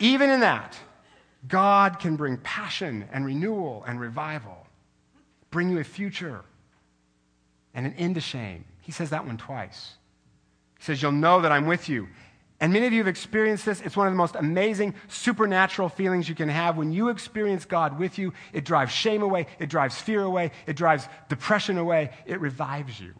Even 0.00 0.28
in 0.28 0.40
that, 0.40 0.76
God 1.46 1.98
can 2.00 2.16
bring 2.16 2.38
passion 2.38 3.08
and 3.12 3.24
renewal 3.24 3.84
and 3.86 4.00
revival, 4.00 4.66
bring 5.50 5.70
you 5.70 5.78
a 5.78 5.84
future 5.84 6.42
and 7.74 7.86
an 7.86 7.94
end 7.94 8.16
to 8.16 8.20
shame. 8.20 8.64
He 8.82 8.92
says 8.92 9.10
that 9.10 9.24
one 9.24 9.36
twice. 9.36 9.94
He 10.78 10.84
says, 10.84 11.00
You'll 11.02 11.12
know 11.12 11.40
that 11.42 11.52
I'm 11.52 11.66
with 11.66 11.88
you. 11.88 12.08
And 12.60 12.72
many 12.72 12.86
of 12.86 12.92
you 12.92 12.98
have 12.98 13.08
experienced 13.08 13.64
this. 13.64 13.80
It's 13.82 13.96
one 13.96 14.08
of 14.08 14.12
the 14.12 14.16
most 14.16 14.34
amazing 14.34 14.94
supernatural 15.06 15.88
feelings 15.88 16.28
you 16.28 16.34
can 16.34 16.48
have. 16.48 16.76
When 16.76 16.90
you 16.90 17.08
experience 17.08 17.64
God 17.64 17.98
with 18.00 18.18
you, 18.18 18.32
it 18.52 18.64
drives 18.64 18.92
shame 18.92 19.22
away, 19.22 19.46
it 19.60 19.68
drives 19.68 20.00
fear 20.00 20.22
away, 20.22 20.50
it 20.66 20.74
drives 20.74 21.06
depression 21.28 21.78
away, 21.78 22.10
it 22.26 22.40
revives 22.40 22.98
you. 22.98 23.14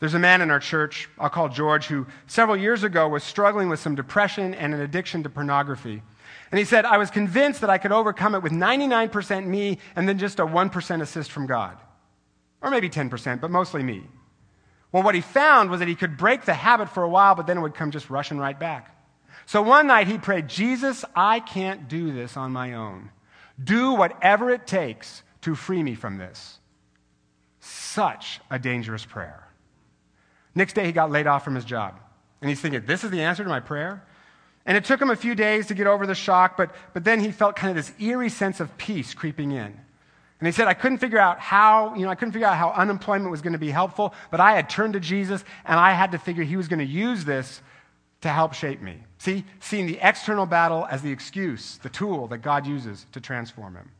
There's 0.00 0.14
a 0.14 0.18
man 0.18 0.42
in 0.42 0.50
our 0.50 0.60
church, 0.60 1.08
I'll 1.18 1.30
call 1.30 1.48
George, 1.48 1.86
who 1.86 2.06
several 2.26 2.56
years 2.56 2.82
ago 2.82 3.08
was 3.08 3.22
struggling 3.22 3.68
with 3.68 3.80
some 3.80 3.94
depression 3.94 4.54
and 4.54 4.74
an 4.74 4.80
addiction 4.80 5.22
to 5.22 5.30
pornography. 5.30 6.02
And 6.50 6.58
he 6.58 6.64
said, 6.64 6.84
I 6.84 6.98
was 6.98 7.10
convinced 7.10 7.60
that 7.62 7.70
I 7.70 7.78
could 7.78 7.92
overcome 7.92 8.34
it 8.34 8.42
with 8.42 8.52
99% 8.52 9.46
me 9.46 9.78
and 9.96 10.08
then 10.08 10.18
just 10.18 10.40
a 10.40 10.46
1% 10.46 11.02
assist 11.02 11.32
from 11.32 11.46
God 11.46 11.78
or 12.64 12.70
maybe 12.70 12.88
10%, 12.88 13.40
but 13.40 13.50
mostly 13.50 13.82
me. 13.82 14.02
Well, 14.90 15.02
what 15.02 15.14
he 15.14 15.20
found 15.20 15.70
was 15.70 15.80
that 15.80 15.88
he 15.88 15.94
could 15.94 16.16
break 16.16 16.44
the 16.44 16.54
habit 16.54 16.88
for 16.88 17.02
a 17.02 17.08
while, 17.08 17.34
but 17.34 17.46
then 17.46 17.58
it 17.58 17.60
would 17.60 17.74
come 17.74 17.90
just 17.90 18.08
rushing 18.08 18.38
right 18.38 18.58
back. 18.58 18.96
So 19.44 19.60
one 19.60 19.86
night 19.86 20.06
he 20.06 20.16
prayed, 20.16 20.48
Jesus, 20.48 21.04
I 21.14 21.40
can't 21.40 21.88
do 21.88 22.12
this 22.12 22.36
on 22.36 22.52
my 22.52 22.72
own. 22.72 23.10
Do 23.62 23.92
whatever 23.92 24.50
it 24.50 24.66
takes 24.66 25.22
to 25.42 25.54
free 25.54 25.82
me 25.82 25.94
from 25.94 26.16
this. 26.16 26.58
Such 27.60 28.40
a 28.50 28.58
dangerous 28.58 29.04
prayer. 29.04 29.46
Next 30.54 30.74
day 30.74 30.86
he 30.86 30.92
got 30.92 31.10
laid 31.10 31.26
off 31.26 31.44
from 31.44 31.54
his 31.54 31.64
job. 31.64 31.98
And 32.40 32.48
he's 32.48 32.60
thinking, 32.60 32.84
this 32.86 33.04
is 33.04 33.10
the 33.10 33.22
answer 33.22 33.42
to 33.42 33.48
my 33.48 33.60
prayer? 33.60 34.04
And 34.66 34.76
it 34.76 34.84
took 34.84 35.00
him 35.00 35.10
a 35.10 35.16
few 35.16 35.34
days 35.34 35.66
to 35.66 35.74
get 35.74 35.86
over 35.86 36.06
the 36.06 36.14
shock, 36.14 36.56
but, 36.56 36.74
but 36.92 37.04
then 37.04 37.20
he 37.20 37.30
felt 37.30 37.56
kind 37.56 37.70
of 37.70 37.76
this 37.76 37.92
eerie 38.00 38.30
sense 38.30 38.60
of 38.60 38.76
peace 38.78 39.12
creeping 39.12 39.52
in. 39.52 39.78
And 40.40 40.48
he 40.48 40.52
said, 40.52 40.68
I 40.68 40.74
couldn't 40.74 40.98
figure 40.98 41.18
out 41.18 41.38
how, 41.38 41.94
you 41.94 42.02
know, 42.02 42.10
I 42.10 42.14
couldn't 42.14 42.32
figure 42.32 42.46
out 42.46 42.56
how 42.56 42.70
unemployment 42.72 43.30
was 43.30 43.40
going 43.40 43.52
to 43.52 43.58
be 43.58 43.70
helpful, 43.70 44.14
but 44.30 44.40
I 44.40 44.52
had 44.54 44.68
turned 44.68 44.94
to 44.94 45.00
Jesus 45.00 45.44
and 45.64 45.78
I 45.78 45.92
had 45.92 46.12
to 46.12 46.18
figure 46.18 46.44
he 46.44 46.56
was 46.56 46.68
going 46.68 46.80
to 46.80 46.84
use 46.84 47.24
this 47.24 47.62
to 48.22 48.28
help 48.28 48.54
shape 48.54 48.80
me. 48.80 48.98
See, 49.18 49.44
seeing 49.60 49.86
the 49.86 49.98
external 50.00 50.46
battle 50.46 50.86
as 50.90 51.02
the 51.02 51.10
excuse, 51.10 51.78
the 51.78 51.88
tool 51.88 52.26
that 52.28 52.38
God 52.38 52.66
uses 52.66 53.06
to 53.12 53.20
transform 53.20 53.76
him. 53.76 53.90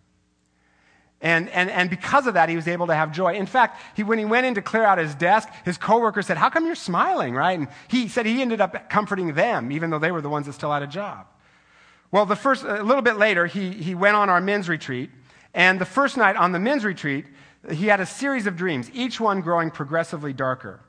And, 1.24 1.48
and, 1.48 1.70
and 1.70 1.88
because 1.88 2.26
of 2.26 2.34
that, 2.34 2.50
he 2.50 2.54
was 2.54 2.68
able 2.68 2.87
to 2.88 2.94
have 2.94 3.10
joy. 3.10 3.32
In 3.32 3.46
fact, 3.46 3.80
he, 3.96 4.02
when 4.02 4.18
he 4.18 4.26
went 4.26 4.44
in 4.44 4.56
to 4.56 4.62
clear 4.62 4.84
out 4.84 4.98
his 4.98 5.14
desk, 5.14 5.48
his 5.64 5.78
coworker 5.78 6.20
said, 6.20 6.37
How 6.37 6.50
come 6.50 6.66
you're 6.66 6.74
smiling, 6.74 7.34
right? 7.34 7.58
And 7.58 7.68
he 7.88 8.08
said 8.08 8.26
he 8.26 8.42
ended 8.42 8.60
up 8.60 8.90
comforting 8.90 9.32
them, 9.32 9.72
even 9.72 9.88
though 9.88 9.98
they 9.98 10.12
were 10.12 10.20
the 10.20 10.28
ones 10.28 10.44
that 10.44 10.52
still 10.52 10.70
had 10.70 10.82
a 10.82 10.87
job. 10.87 11.26
Well, 12.10 12.26
the 12.26 12.37
first, 12.37 12.62
a 12.62 12.82
little 12.82 13.00
bit 13.00 13.16
later, 13.16 13.46
he, 13.46 13.70
he 13.70 13.94
went 13.94 14.16
on 14.16 14.28
our 14.28 14.42
men's 14.42 14.68
retreat. 14.68 15.08
And 15.54 15.80
the 15.80 15.87
first 15.87 16.18
night 16.18 16.37
on 16.37 16.52
the 16.52 16.58
men's 16.58 16.84
retreat, 16.84 17.24
he 17.72 17.87
had 17.87 18.00
a 18.00 18.06
series 18.06 18.46
of 18.46 18.54
dreams, 18.54 18.90
each 18.92 19.18
one 19.18 19.40
growing 19.40 19.70
progressively 19.70 20.34
darker. 20.34 20.80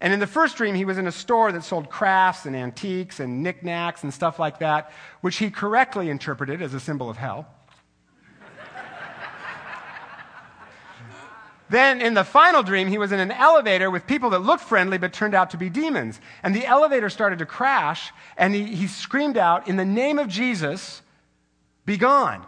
And 0.00 0.12
in 0.12 0.20
the 0.20 0.28
first 0.28 0.56
dream, 0.56 0.76
he 0.76 0.84
was 0.84 0.96
in 0.96 1.08
a 1.08 1.12
store 1.12 1.50
that 1.50 1.64
sold 1.64 1.90
crafts 1.90 2.46
and 2.46 2.54
antiques 2.54 3.18
and 3.18 3.42
knickknacks 3.42 4.04
and 4.04 4.14
stuff 4.14 4.38
like 4.38 4.60
that, 4.60 4.92
which 5.22 5.38
he 5.38 5.50
correctly 5.50 6.08
interpreted 6.08 6.62
as 6.62 6.72
a 6.72 6.78
symbol 6.78 7.10
of 7.10 7.16
hell. 7.16 7.48
Then 11.68 12.00
in 12.00 12.14
the 12.14 12.24
final 12.24 12.62
dream, 12.62 12.88
he 12.88 12.98
was 12.98 13.12
in 13.12 13.18
an 13.18 13.32
elevator 13.32 13.90
with 13.90 14.06
people 14.06 14.30
that 14.30 14.40
looked 14.40 14.62
friendly 14.62 14.98
but 14.98 15.12
turned 15.12 15.34
out 15.34 15.50
to 15.50 15.56
be 15.56 15.68
demons. 15.68 16.20
And 16.42 16.54
the 16.54 16.64
elevator 16.64 17.10
started 17.10 17.40
to 17.40 17.46
crash, 17.46 18.12
and 18.36 18.54
he, 18.54 18.64
he 18.64 18.86
screamed 18.86 19.36
out, 19.36 19.66
In 19.66 19.76
the 19.76 19.84
name 19.84 20.18
of 20.18 20.28
Jesus, 20.28 21.02
be 21.84 21.96
gone. 21.96 22.46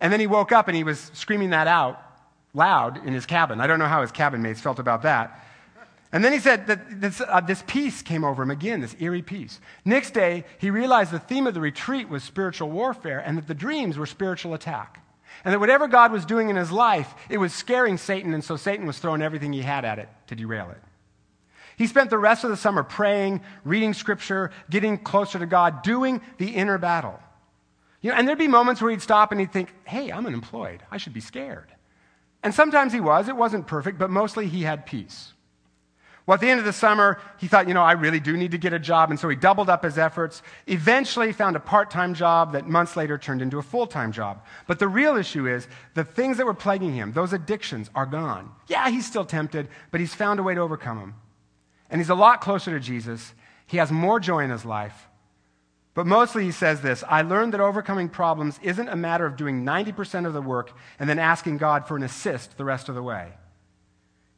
And 0.00 0.12
then 0.12 0.20
he 0.20 0.26
woke 0.26 0.52
up 0.52 0.68
and 0.68 0.76
he 0.76 0.84
was 0.84 1.10
screaming 1.14 1.50
that 1.50 1.66
out 1.66 2.02
loud 2.54 3.06
in 3.06 3.12
his 3.12 3.26
cabin. 3.26 3.60
I 3.60 3.66
don't 3.66 3.78
know 3.78 3.86
how 3.86 4.00
his 4.00 4.12
cabin 4.12 4.42
mates 4.42 4.60
felt 4.60 4.78
about 4.78 5.02
that. 5.02 5.42
And 6.12 6.24
then 6.24 6.32
he 6.32 6.38
said 6.38 6.68
that 6.68 7.00
this, 7.00 7.20
uh, 7.20 7.40
this 7.40 7.62
peace 7.66 8.00
came 8.00 8.24
over 8.24 8.42
him 8.42 8.50
again, 8.50 8.80
this 8.80 8.96
eerie 8.98 9.22
peace. 9.22 9.60
Next 9.84 10.12
day, 10.12 10.44
he 10.58 10.70
realized 10.70 11.10
the 11.10 11.18
theme 11.18 11.46
of 11.46 11.52
the 11.52 11.60
retreat 11.60 12.08
was 12.08 12.22
spiritual 12.22 12.70
warfare 12.70 13.18
and 13.18 13.36
that 13.36 13.46
the 13.46 13.54
dreams 13.54 13.98
were 13.98 14.06
spiritual 14.06 14.54
attack. 14.54 15.02
And 15.44 15.54
that 15.54 15.60
whatever 15.60 15.88
God 15.88 16.12
was 16.12 16.24
doing 16.24 16.48
in 16.48 16.56
his 16.56 16.72
life, 16.72 17.14
it 17.28 17.38
was 17.38 17.52
scaring 17.52 17.98
Satan, 17.98 18.34
and 18.34 18.42
so 18.42 18.56
Satan 18.56 18.86
was 18.86 18.98
throwing 18.98 19.22
everything 19.22 19.52
he 19.52 19.62
had 19.62 19.84
at 19.84 19.98
it 19.98 20.08
to 20.28 20.34
derail 20.34 20.70
it. 20.70 20.82
He 21.76 21.86
spent 21.86 22.10
the 22.10 22.18
rest 22.18 22.42
of 22.42 22.50
the 22.50 22.56
summer 22.56 22.82
praying, 22.82 23.42
reading 23.64 23.92
scripture, 23.92 24.50
getting 24.70 24.98
closer 24.98 25.38
to 25.38 25.46
God, 25.46 25.82
doing 25.82 26.22
the 26.38 26.48
inner 26.48 26.78
battle. 26.78 27.20
You 28.00 28.10
know, 28.10 28.16
and 28.16 28.26
there'd 28.26 28.38
be 28.38 28.48
moments 28.48 28.80
where 28.80 28.90
he'd 28.90 29.02
stop 29.02 29.30
and 29.30 29.40
he'd 29.40 29.52
think, 29.52 29.72
hey, 29.84 30.10
I'm 30.10 30.26
unemployed. 30.26 30.82
I 30.90 30.96
should 30.96 31.12
be 31.12 31.20
scared. 31.20 31.68
And 32.42 32.54
sometimes 32.54 32.92
he 32.92 33.00
was. 33.00 33.28
It 33.28 33.36
wasn't 33.36 33.66
perfect, 33.66 33.98
but 33.98 34.10
mostly 34.10 34.46
he 34.46 34.62
had 34.62 34.86
peace. 34.86 35.32
Well, 36.26 36.34
at 36.34 36.40
the 36.40 36.50
end 36.50 36.58
of 36.58 36.66
the 36.66 36.72
summer, 36.72 37.20
he 37.38 37.46
thought, 37.46 37.68
you 37.68 37.74
know, 37.74 37.84
I 37.84 37.92
really 37.92 38.18
do 38.18 38.36
need 38.36 38.50
to 38.50 38.58
get 38.58 38.72
a 38.72 38.80
job. 38.80 39.10
And 39.10 39.20
so 39.20 39.28
he 39.28 39.36
doubled 39.36 39.70
up 39.70 39.84
his 39.84 39.96
efforts, 39.96 40.42
eventually 40.66 41.32
found 41.32 41.54
a 41.54 41.60
part 41.60 41.88
time 41.88 42.14
job 42.14 42.52
that 42.52 42.66
months 42.66 42.96
later 42.96 43.16
turned 43.16 43.42
into 43.42 43.58
a 43.58 43.62
full 43.62 43.86
time 43.86 44.10
job. 44.10 44.44
But 44.66 44.80
the 44.80 44.88
real 44.88 45.16
issue 45.16 45.46
is 45.46 45.68
the 45.94 46.02
things 46.02 46.36
that 46.38 46.46
were 46.46 46.54
plaguing 46.54 46.94
him, 46.94 47.12
those 47.12 47.32
addictions, 47.32 47.90
are 47.94 48.06
gone. 48.06 48.50
Yeah, 48.66 48.90
he's 48.90 49.06
still 49.06 49.24
tempted, 49.24 49.68
but 49.92 50.00
he's 50.00 50.14
found 50.14 50.40
a 50.40 50.42
way 50.42 50.54
to 50.54 50.60
overcome 50.60 50.98
them. 50.98 51.14
And 51.90 52.00
he's 52.00 52.10
a 52.10 52.16
lot 52.16 52.40
closer 52.40 52.72
to 52.72 52.80
Jesus. 52.80 53.32
He 53.68 53.76
has 53.76 53.92
more 53.92 54.18
joy 54.18 54.42
in 54.42 54.50
his 54.50 54.64
life. 54.64 55.08
But 55.94 56.06
mostly 56.06 56.42
he 56.42 56.50
says 56.50 56.80
this 56.80 57.04
I 57.08 57.22
learned 57.22 57.54
that 57.54 57.60
overcoming 57.60 58.08
problems 58.08 58.58
isn't 58.62 58.88
a 58.88 58.96
matter 58.96 59.26
of 59.26 59.36
doing 59.36 59.64
90% 59.64 60.26
of 60.26 60.32
the 60.32 60.42
work 60.42 60.72
and 60.98 61.08
then 61.08 61.20
asking 61.20 61.58
God 61.58 61.86
for 61.86 61.96
an 61.96 62.02
assist 62.02 62.58
the 62.58 62.64
rest 62.64 62.88
of 62.88 62.96
the 62.96 63.02
way. 63.02 63.32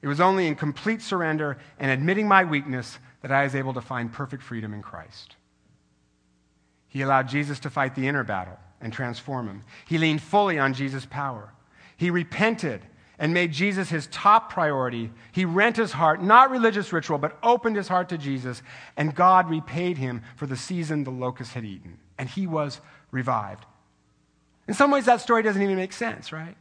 It 0.00 0.08
was 0.08 0.20
only 0.20 0.46
in 0.46 0.54
complete 0.54 1.02
surrender 1.02 1.58
and 1.78 1.90
admitting 1.90 2.28
my 2.28 2.44
weakness 2.44 2.98
that 3.22 3.32
I 3.32 3.44
was 3.44 3.54
able 3.54 3.74
to 3.74 3.80
find 3.80 4.12
perfect 4.12 4.42
freedom 4.42 4.72
in 4.72 4.82
Christ. 4.82 5.36
He 6.88 7.02
allowed 7.02 7.28
Jesus 7.28 7.60
to 7.60 7.70
fight 7.70 7.94
the 7.94 8.08
inner 8.08 8.24
battle 8.24 8.58
and 8.80 8.92
transform 8.92 9.48
him. 9.48 9.62
He 9.86 9.98
leaned 9.98 10.22
fully 10.22 10.58
on 10.58 10.74
Jesus' 10.74 11.06
power. 11.06 11.52
He 11.96 12.10
repented 12.10 12.82
and 13.18 13.34
made 13.34 13.52
Jesus 13.52 13.90
his 13.90 14.06
top 14.08 14.52
priority. 14.52 15.10
He 15.32 15.44
rent 15.44 15.76
his 15.76 15.92
heart, 15.92 16.22
not 16.22 16.50
religious 16.50 16.92
ritual, 16.92 17.18
but 17.18 17.36
opened 17.42 17.76
his 17.76 17.88
heart 17.88 18.08
to 18.10 18.18
Jesus, 18.18 18.62
and 18.96 19.14
God 19.14 19.50
repaid 19.50 19.98
him 19.98 20.22
for 20.36 20.46
the 20.46 20.56
season 20.56 21.02
the 21.02 21.10
locusts 21.10 21.54
had 21.54 21.64
eaten. 21.64 21.98
And 22.16 22.28
he 22.28 22.46
was 22.46 22.80
revived. 23.10 23.66
In 24.68 24.74
some 24.74 24.90
ways, 24.90 25.06
that 25.06 25.20
story 25.20 25.42
doesn't 25.42 25.60
even 25.60 25.76
make 25.76 25.92
sense, 25.92 26.32
right? 26.32 26.56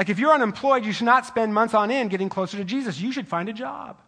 Like, 0.00 0.08
if 0.08 0.18
you're 0.18 0.32
unemployed, 0.32 0.86
you 0.86 0.94
should 0.94 1.04
not 1.04 1.26
spend 1.26 1.52
months 1.52 1.74
on 1.74 1.90
end 1.90 2.08
getting 2.08 2.30
closer 2.30 2.56
to 2.56 2.64
Jesus. 2.64 2.98
You 2.98 3.12
should 3.12 3.28
find 3.28 3.50
a 3.50 3.52
job. 3.52 4.00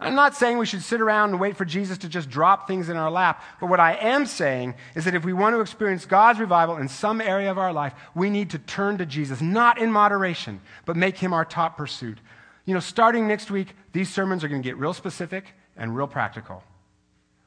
I'm 0.00 0.14
not 0.14 0.34
saying 0.34 0.56
we 0.56 0.64
should 0.64 0.82
sit 0.82 0.98
around 0.98 1.32
and 1.32 1.40
wait 1.40 1.58
for 1.58 1.66
Jesus 1.66 1.98
to 1.98 2.08
just 2.08 2.30
drop 2.30 2.66
things 2.66 2.88
in 2.88 2.96
our 2.96 3.10
lap, 3.10 3.44
but 3.60 3.68
what 3.68 3.80
I 3.80 3.96
am 3.96 4.24
saying 4.24 4.76
is 4.94 5.04
that 5.04 5.14
if 5.14 5.22
we 5.22 5.34
want 5.34 5.54
to 5.56 5.60
experience 5.60 6.06
God's 6.06 6.40
revival 6.40 6.78
in 6.78 6.88
some 6.88 7.20
area 7.20 7.50
of 7.50 7.58
our 7.58 7.70
life, 7.70 7.92
we 8.14 8.30
need 8.30 8.48
to 8.52 8.58
turn 8.58 8.96
to 8.96 9.04
Jesus, 9.04 9.42
not 9.42 9.76
in 9.76 9.92
moderation, 9.92 10.62
but 10.86 10.96
make 10.96 11.18
him 11.18 11.34
our 11.34 11.44
top 11.44 11.76
pursuit. 11.76 12.16
You 12.64 12.72
know, 12.72 12.80
starting 12.80 13.28
next 13.28 13.50
week, 13.50 13.76
these 13.92 14.08
sermons 14.08 14.42
are 14.42 14.48
going 14.48 14.62
to 14.62 14.66
get 14.66 14.78
real 14.78 14.94
specific 14.94 15.52
and 15.76 15.94
real 15.94 16.06
practical. 16.06 16.64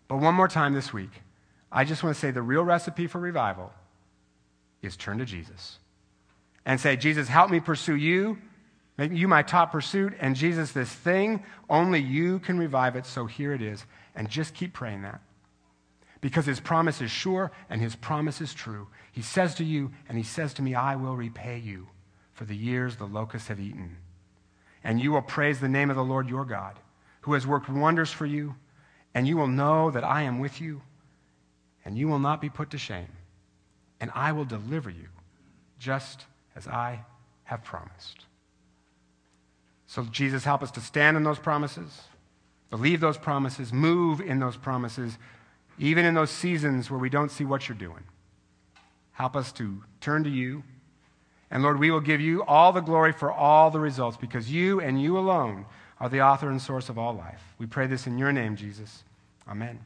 But 0.08 0.18
one 0.18 0.36
more 0.36 0.48
time 0.48 0.76
this 0.76 0.94
week, 0.94 1.24
I 1.72 1.86
just 1.86 2.04
want 2.04 2.16
to 2.16 2.20
say 2.20 2.30
the 2.30 2.44
real 2.44 2.64
recipe 2.64 3.08
for 3.08 3.18
revival 3.18 3.74
is 4.84 4.96
turn 4.96 5.18
to 5.18 5.26
Jesus 5.26 5.80
and 6.68 6.82
say, 6.82 6.98
Jesus, 6.98 7.30
help 7.30 7.50
me 7.50 7.62
pursue 7.62 7.96
you. 7.96 8.38
Make 8.98 9.14
you 9.14 9.30
my 9.30 9.42
top 9.42 9.72
pursuit. 9.72 10.14
And 10.20 10.36
Jesus, 10.36 10.74
this 10.74 10.92
thing, 10.92 11.44
only 11.70 12.02
you 12.02 12.40
can 12.40 12.60
revive 12.60 12.98
it. 12.98 13.06
So 13.06 13.26
here 13.26 13.54
it 13.54 13.62
is. 13.62 13.86
And 14.14 14.30
just 14.30 14.54
keep 14.54 14.74
praying 14.74 15.04
that. 15.04 15.22
Because 16.20 16.46
his 16.46 16.60
promise 16.60 17.02
is 17.02 17.10
sure 17.10 17.54
and 17.70 17.80
his 17.80 17.96
promise 17.96 18.42
is 18.42 18.54
true. 18.54 18.88
He 19.14 19.22
says 19.22 19.56
to 19.56 19.64
you, 19.64 19.94
and 20.10 20.18
he 20.18 20.26
says 20.26 20.54
to 20.56 20.62
me, 20.62 20.76
I 20.76 20.98
will 20.98 21.16
repay 21.16 21.58
you 21.58 21.88
for 22.34 22.44
the 22.44 22.56
years 22.56 22.98
the 22.98 23.06
locusts 23.06 23.48
have 23.48 23.62
eaten. 23.62 23.96
And 24.84 25.00
you 25.00 25.14
will 25.14 25.22
praise 25.22 25.62
the 25.62 25.70
name 25.70 25.90
of 25.90 25.96
the 25.96 26.04
Lord 26.04 26.28
your 26.28 26.44
God, 26.44 26.78
who 27.22 27.34
has 27.34 27.48
worked 27.48 27.70
wonders 27.70 28.12
for 28.12 28.26
you. 28.26 28.56
And 29.14 29.26
you 29.26 29.38
will 29.38 29.48
know 29.48 29.90
that 29.92 30.04
I 30.04 30.24
am 30.24 30.40
with 30.40 30.60
you, 30.60 30.82
and 31.86 31.98
you 31.98 32.10
will 32.10 32.20
not 32.20 32.42
be 32.42 32.50
put 32.50 32.72
to 32.72 32.78
shame. 32.78 33.08
And 34.02 34.12
I 34.14 34.34
will 34.34 34.46
deliver 34.46 34.90
you 34.90 35.08
just 35.80 36.26
as 36.58 36.68
I 36.68 37.02
have 37.44 37.64
promised. 37.64 38.26
So, 39.86 40.04
Jesus, 40.04 40.44
help 40.44 40.64
us 40.64 40.72
to 40.72 40.82
stand 40.82 41.16
in 41.16 41.24
those 41.24 41.40
promises, 41.40 42.02
believe 42.70 43.00
those 43.00 43.18
promises, 43.18 43.72
move 43.72 44.20
in 44.20 44.40
those 44.40 44.58
promises, 44.58 45.18
even 45.80 46.04
in 46.04 46.14
those 46.14 46.32
seasons 46.32 46.92
where 46.92 47.00
we 47.00 47.10
don't 47.10 47.32
see 47.32 47.46
what 47.46 47.70
you're 47.70 47.78
doing. 47.78 48.04
Help 49.14 49.36
us 49.36 49.52
to 49.54 49.84
turn 50.02 50.24
to 50.24 50.30
you. 50.30 50.64
And 51.50 51.64
Lord, 51.64 51.80
we 51.80 51.92
will 51.92 52.02
give 52.02 52.20
you 52.20 52.44
all 52.44 52.74
the 52.74 52.82
glory 52.82 53.14
for 53.14 53.32
all 53.32 53.72
the 53.72 53.80
results 53.80 54.18
because 54.18 54.52
you 54.52 54.82
and 54.82 55.02
you 55.02 55.18
alone 55.18 55.66
are 56.00 56.10
the 56.10 56.22
author 56.22 56.50
and 56.50 56.62
source 56.62 56.90
of 56.90 56.98
all 56.98 57.14
life. 57.14 57.42
We 57.58 57.66
pray 57.66 57.88
this 57.88 58.06
in 58.06 58.18
your 58.18 58.34
name, 58.34 58.56
Jesus. 58.56 59.04
Amen. 59.48 59.80